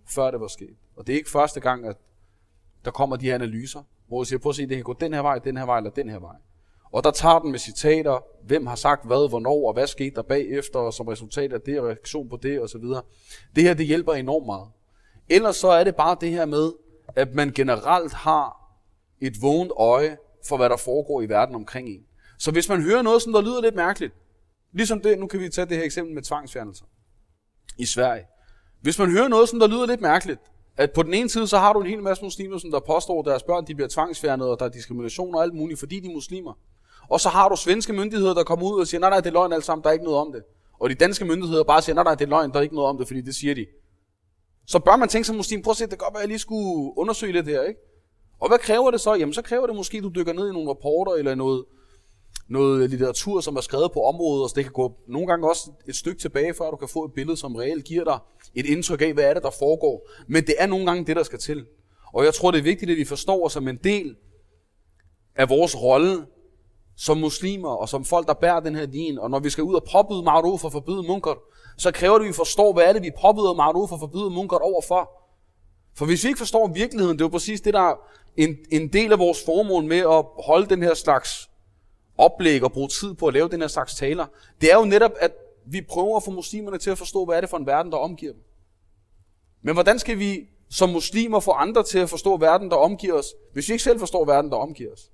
[0.07, 0.75] før det var sket.
[0.95, 1.97] Og det er ikke første gang, at
[2.86, 5.13] der kommer de her analyser, hvor jeg siger, prøv at se, det kan gå den
[5.13, 6.36] her vej, den her vej eller den her vej.
[6.95, 10.21] Og der tager den med citater, hvem har sagt hvad, hvornår, og hvad skete der
[10.21, 12.81] bagefter, og som resultat af det, og reaktion på det, osv.
[13.55, 14.67] Det her, det hjælper enormt meget.
[15.29, 16.73] Ellers så er det bare det her med,
[17.15, 18.71] at man generelt har
[19.21, 20.17] et vågent øje
[20.47, 22.05] for, hvad der foregår i verden omkring en.
[22.39, 24.13] Så hvis man hører noget, som der lyder lidt mærkeligt,
[24.73, 26.85] ligesom det, nu kan vi tage det her eksempel med tvangsfjernelser
[27.77, 28.25] i Sverige.
[28.81, 30.39] Hvis man hører noget, som der lyder lidt mærkeligt,
[30.77, 33.19] at på den ene side, så har du en hel masse muslimer, som der påstår,
[33.19, 36.07] at deres børn de bliver tvangsfjernet, og der er diskrimination og alt muligt, fordi de
[36.07, 36.53] er muslimer.
[37.09, 39.33] Og så har du svenske myndigheder, der kommer ud og siger, nej, nej, det er
[39.33, 40.43] løgn alt sammen, der er ikke noget om det.
[40.79, 42.89] Og de danske myndigheder bare siger, nej, nej, det er løgn, der er ikke noget
[42.89, 43.65] om det, fordi det siger de.
[44.67, 46.27] Så bør man tænke som muslim, prøv at se, det kan godt være, at jeg
[46.27, 47.79] lige skulle undersøge lidt her, ikke?
[48.39, 49.13] Og hvad kræver det så?
[49.13, 51.65] Jamen, så kræver det måske, at du dykker ned i nogle rapporter eller noget,
[52.47, 55.71] noget litteratur, som er skrevet på området, og så det kan gå nogle gange også
[55.87, 58.19] et stykke tilbage, før du kan få et billede, som reelt giver dig
[58.55, 60.09] et indtryk af, hvad er det, der foregår.
[60.27, 61.65] Men det er nogle gange det, der skal til.
[62.13, 64.15] Og jeg tror, det er vigtigt, at vi forstår os som en del
[65.35, 66.25] af vores rolle
[66.97, 69.19] som muslimer og som folk, der bærer den her din.
[69.19, 71.35] Og når vi skal ud og påbyde ma'ruf og forbyde munker,
[71.77, 74.57] så kræver det, at vi forstår, hvad er det, vi påbyder ma'ruf og forbyder munkar
[74.57, 75.11] overfor.
[75.95, 77.95] For hvis vi ikke forstår virkeligheden, det er jo præcis det, der er
[78.37, 81.49] en, en del af vores formål med at holde den her slags
[82.17, 84.25] oplæg og bruge tid på at lave den her slags taler,
[84.61, 85.31] det er jo netop, at
[85.65, 87.97] vi prøver at få muslimerne til at forstå, hvad er det for en verden, der
[87.97, 88.41] omgiver dem.
[89.61, 93.25] Men hvordan skal vi som muslimer få andre til at forstå verden, der omgiver os,
[93.53, 95.11] hvis vi ikke selv forstår verden, der omgiver os?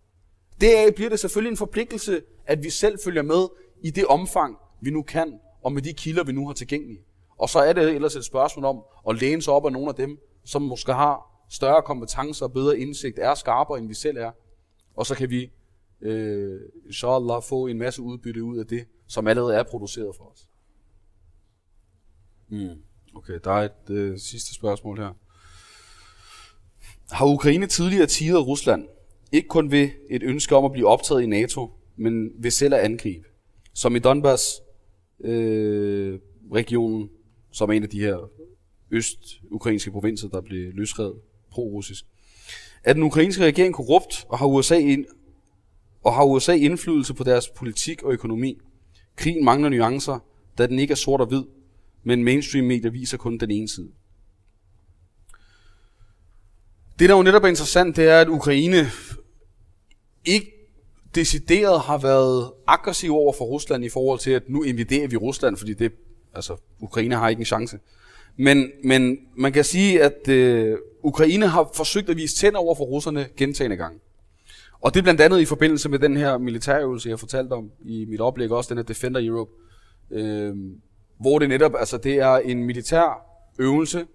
[0.61, 3.47] Deraf bliver det selvfølgelig en forpligtelse, at vi selv følger med
[3.81, 7.01] i det omfang, vi nu kan, og med de kilder, vi nu har tilgængelige.
[7.37, 9.95] Og så er det ellers et spørgsmål om at læne sig op af nogle af
[9.95, 14.31] dem, som måske har større kompetencer og bedre indsigt, er skarpere, end vi selv er.
[14.95, 15.51] Og så kan vi,
[16.01, 20.47] øh, inshallah, få en masse udbytte ud af det, som allerede er produceret for os.
[22.49, 22.83] Mm.
[23.15, 25.13] Okay, der er et øh, sidste spørgsmål her.
[27.11, 28.87] Har Ukraine tidligere tidet Rusland,
[29.31, 32.79] ikke kun ved et ønske om at blive optaget i NATO, men ved selv at
[32.79, 33.27] angribe,
[33.73, 34.61] som i Donbass
[35.23, 36.19] øh,
[36.53, 37.09] regionen,
[37.51, 38.29] som er en af de her
[38.91, 41.15] øst-ukrainske provinser, der blev løsredet
[41.51, 42.05] pro-russisk.
[42.83, 45.05] Er den ukrainske regering korrupt, og har USA, ind,
[46.03, 48.57] og har USA indflydelse på deres politik og økonomi?
[49.15, 50.19] Krigen mangler nuancer,
[50.57, 51.43] da den ikke er sort og hvid,
[52.03, 53.91] men mainstream medier viser kun den ene side.
[56.99, 58.85] Det, der jo netop er interessant, det er, at Ukraine
[60.25, 60.51] ikke
[61.15, 65.57] decideret har været aggressiv over for Rusland i forhold til, at nu invaderer vi Rusland,
[65.57, 65.91] fordi det,
[66.33, 67.79] altså, Ukraine har ikke en chance.
[68.37, 72.83] Men, men man kan sige, at øh, Ukraine har forsøgt at vise tænder over for
[72.83, 73.99] russerne gentagende gange.
[74.81, 78.05] Og det er blandt andet i forbindelse med den her militærøvelse, jeg fortalte om i
[78.05, 79.51] mit oplæg, også den her Defender Europe,
[80.11, 80.55] øh,
[81.19, 83.25] hvor det netop, altså det er en militær
[83.59, 84.05] øvelse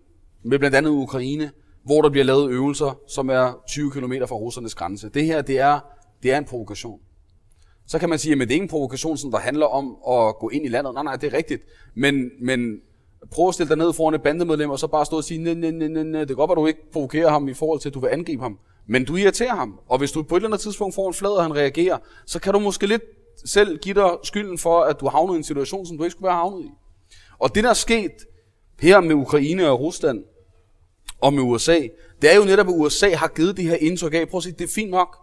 [0.43, 1.51] med blandt andet Ukraine,
[1.85, 5.09] hvor der bliver lavet øvelser, som er 20 km fra russernes grænse.
[5.09, 5.81] Det her, det er,
[6.23, 7.01] det er en provokation.
[7.87, 10.37] Så kan man sige, at det er ikke en provokation, som der handler om at
[10.39, 10.95] gå ind i landet.
[10.95, 11.63] Nej, nej, det er rigtigt.
[11.95, 12.81] Men, men
[13.31, 15.55] prøv at stille dig ned foran et bandemedlem, og så bare stå og sige, nej,
[15.55, 16.21] nej, nej, nej, nej.
[16.21, 18.43] det kan godt at du ikke provokerer ham i forhold til, at du vil angribe
[18.43, 18.59] ham.
[18.87, 19.81] Men du irriterer ham.
[19.89, 22.41] Og hvis du på et eller andet tidspunkt får en flad, og han reagerer, så
[22.41, 23.03] kan du måske lidt
[23.45, 26.27] selv give dig skylden for, at du havnet i en situation, som du ikke skulle
[26.27, 26.71] være havnet i.
[27.39, 28.13] Og det, der er sket
[28.81, 30.25] her med Ukraine og Rusland,
[31.21, 31.79] og med USA,
[32.23, 34.55] det er jo netop, at USA har givet det her indtryk af, prøv at sige,
[34.59, 35.17] det er fint nok,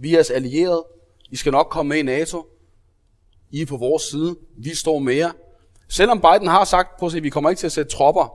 [0.00, 0.84] vi er jeres allierede,
[1.30, 2.46] I skal nok komme med i NATO,
[3.50, 5.30] I er på vores side, vi står med jer.
[5.88, 8.34] Selvom Biden har sagt, prøv at vi kommer ikke til at sætte tropper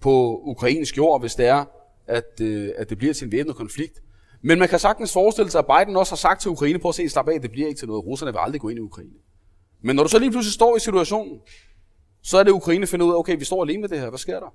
[0.00, 1.64] på ukrainsk jord, hvis det er,
[2.06, 4.00] at, øh, at det bliver til en væbnet konflikt.
[4.42, 6.94] Men man kan sagtens forestille sig, at Biden også har sagt til Ukraine, på at
[6.94, 8.06] se, slap af, det bliver ikke til noget.
[8.06, 9.10] Russerne vil aldrig gå ind i Ukraine.
[9.82, 11.40] Men når du så lige pludselig står i situationen,
[12.22, 14.18] så er det Ukraine finder ud af, okay, vi står alene med det her, hvad
[14.18, 14.54] sker der?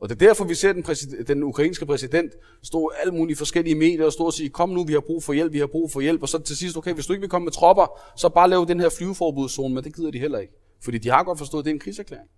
[0.00, 2.32] Og det er derfor, vi ser den, præsident, den ukrainske præsident
[2.62, 5.22] stå i alle mulige forskellige medier og stå og sige, kom nu, vi har brug
[5.22, 6.22] for hjælp, vi har brug for hjælp.
[6.22, 8.64] Og så til sidst, okay, hvis du ikke vil komme med tropper, så bare lav
[8.68, 10.52] den her flyveforbudszone, men det gider de heller ikke.
[10.82, 12.28] Fordi de har godt forstået, at det er en krigserklæring.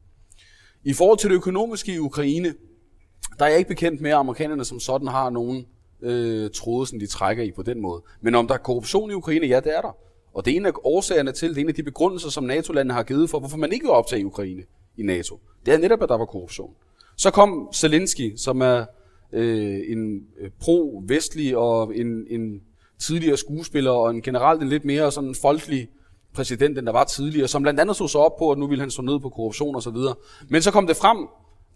[0.85, 2.55] I forhold til det økonomiske i Ukraine,
[3.39, 5.67] der er jeg ikke bekendt med, at amerikanerne som sådan har nogen
[6.03, 8.03] øh, tråde, som de trækker i på den måde.
[8.21, 9.97] Men om der er korruption i Ukraine, ja, det er der.
[10.35, 12.95] Og det er en af årsagerne til, det er en af de begrundelser, som NATO-landene
[12.95, 14.63] har givet for, hvorfor man ikke vil optage Ukraine
[14.97, 15.41] i NATO.
[15.67, 16.75] Det er netop, at der var korruption.
[17.17, 18.85] Så kom Zelensky, som er
[19.33, 22.61] øh, en øh, pro-vestlig og en, en
[22.99, 25.89] tidligere skuespiller og en generelt en lidt mere sådan folkelig
[26.35, 28.81] præsident, end der var tidligere, som blandt andet så så op på, at nu ville
[28.81, 30.15] han stå ned på korruption og så videre.
[30.49, 31.19] Men så kom det frem,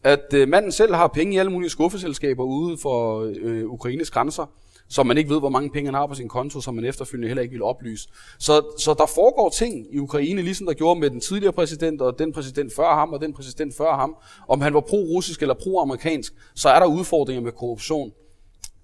[0.04, 4.46] at øh, manden selv har penge i alle mulige skuffeselskaber ude for øh, Ukraines grænser,
[4.88, 7.28] så man ikke ved, hvor mange penge han har på sin konto, som man efterfølgende
[7.28, 8.08] heller ikke vil oplyse.
[8.38, 12.18] Så, så der foregår ting i Ukraine, ligesom der gjorde med den tidligere præsident, og
[12.18, 14.16] den præsident før ham, og den præsident før ham.
[14.48, 18.12] Om han var pro-russisk eller pro-amerikansk, så er der udfordringer med korruption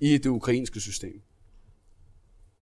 [0.01, 1.23] i det ukrainske system.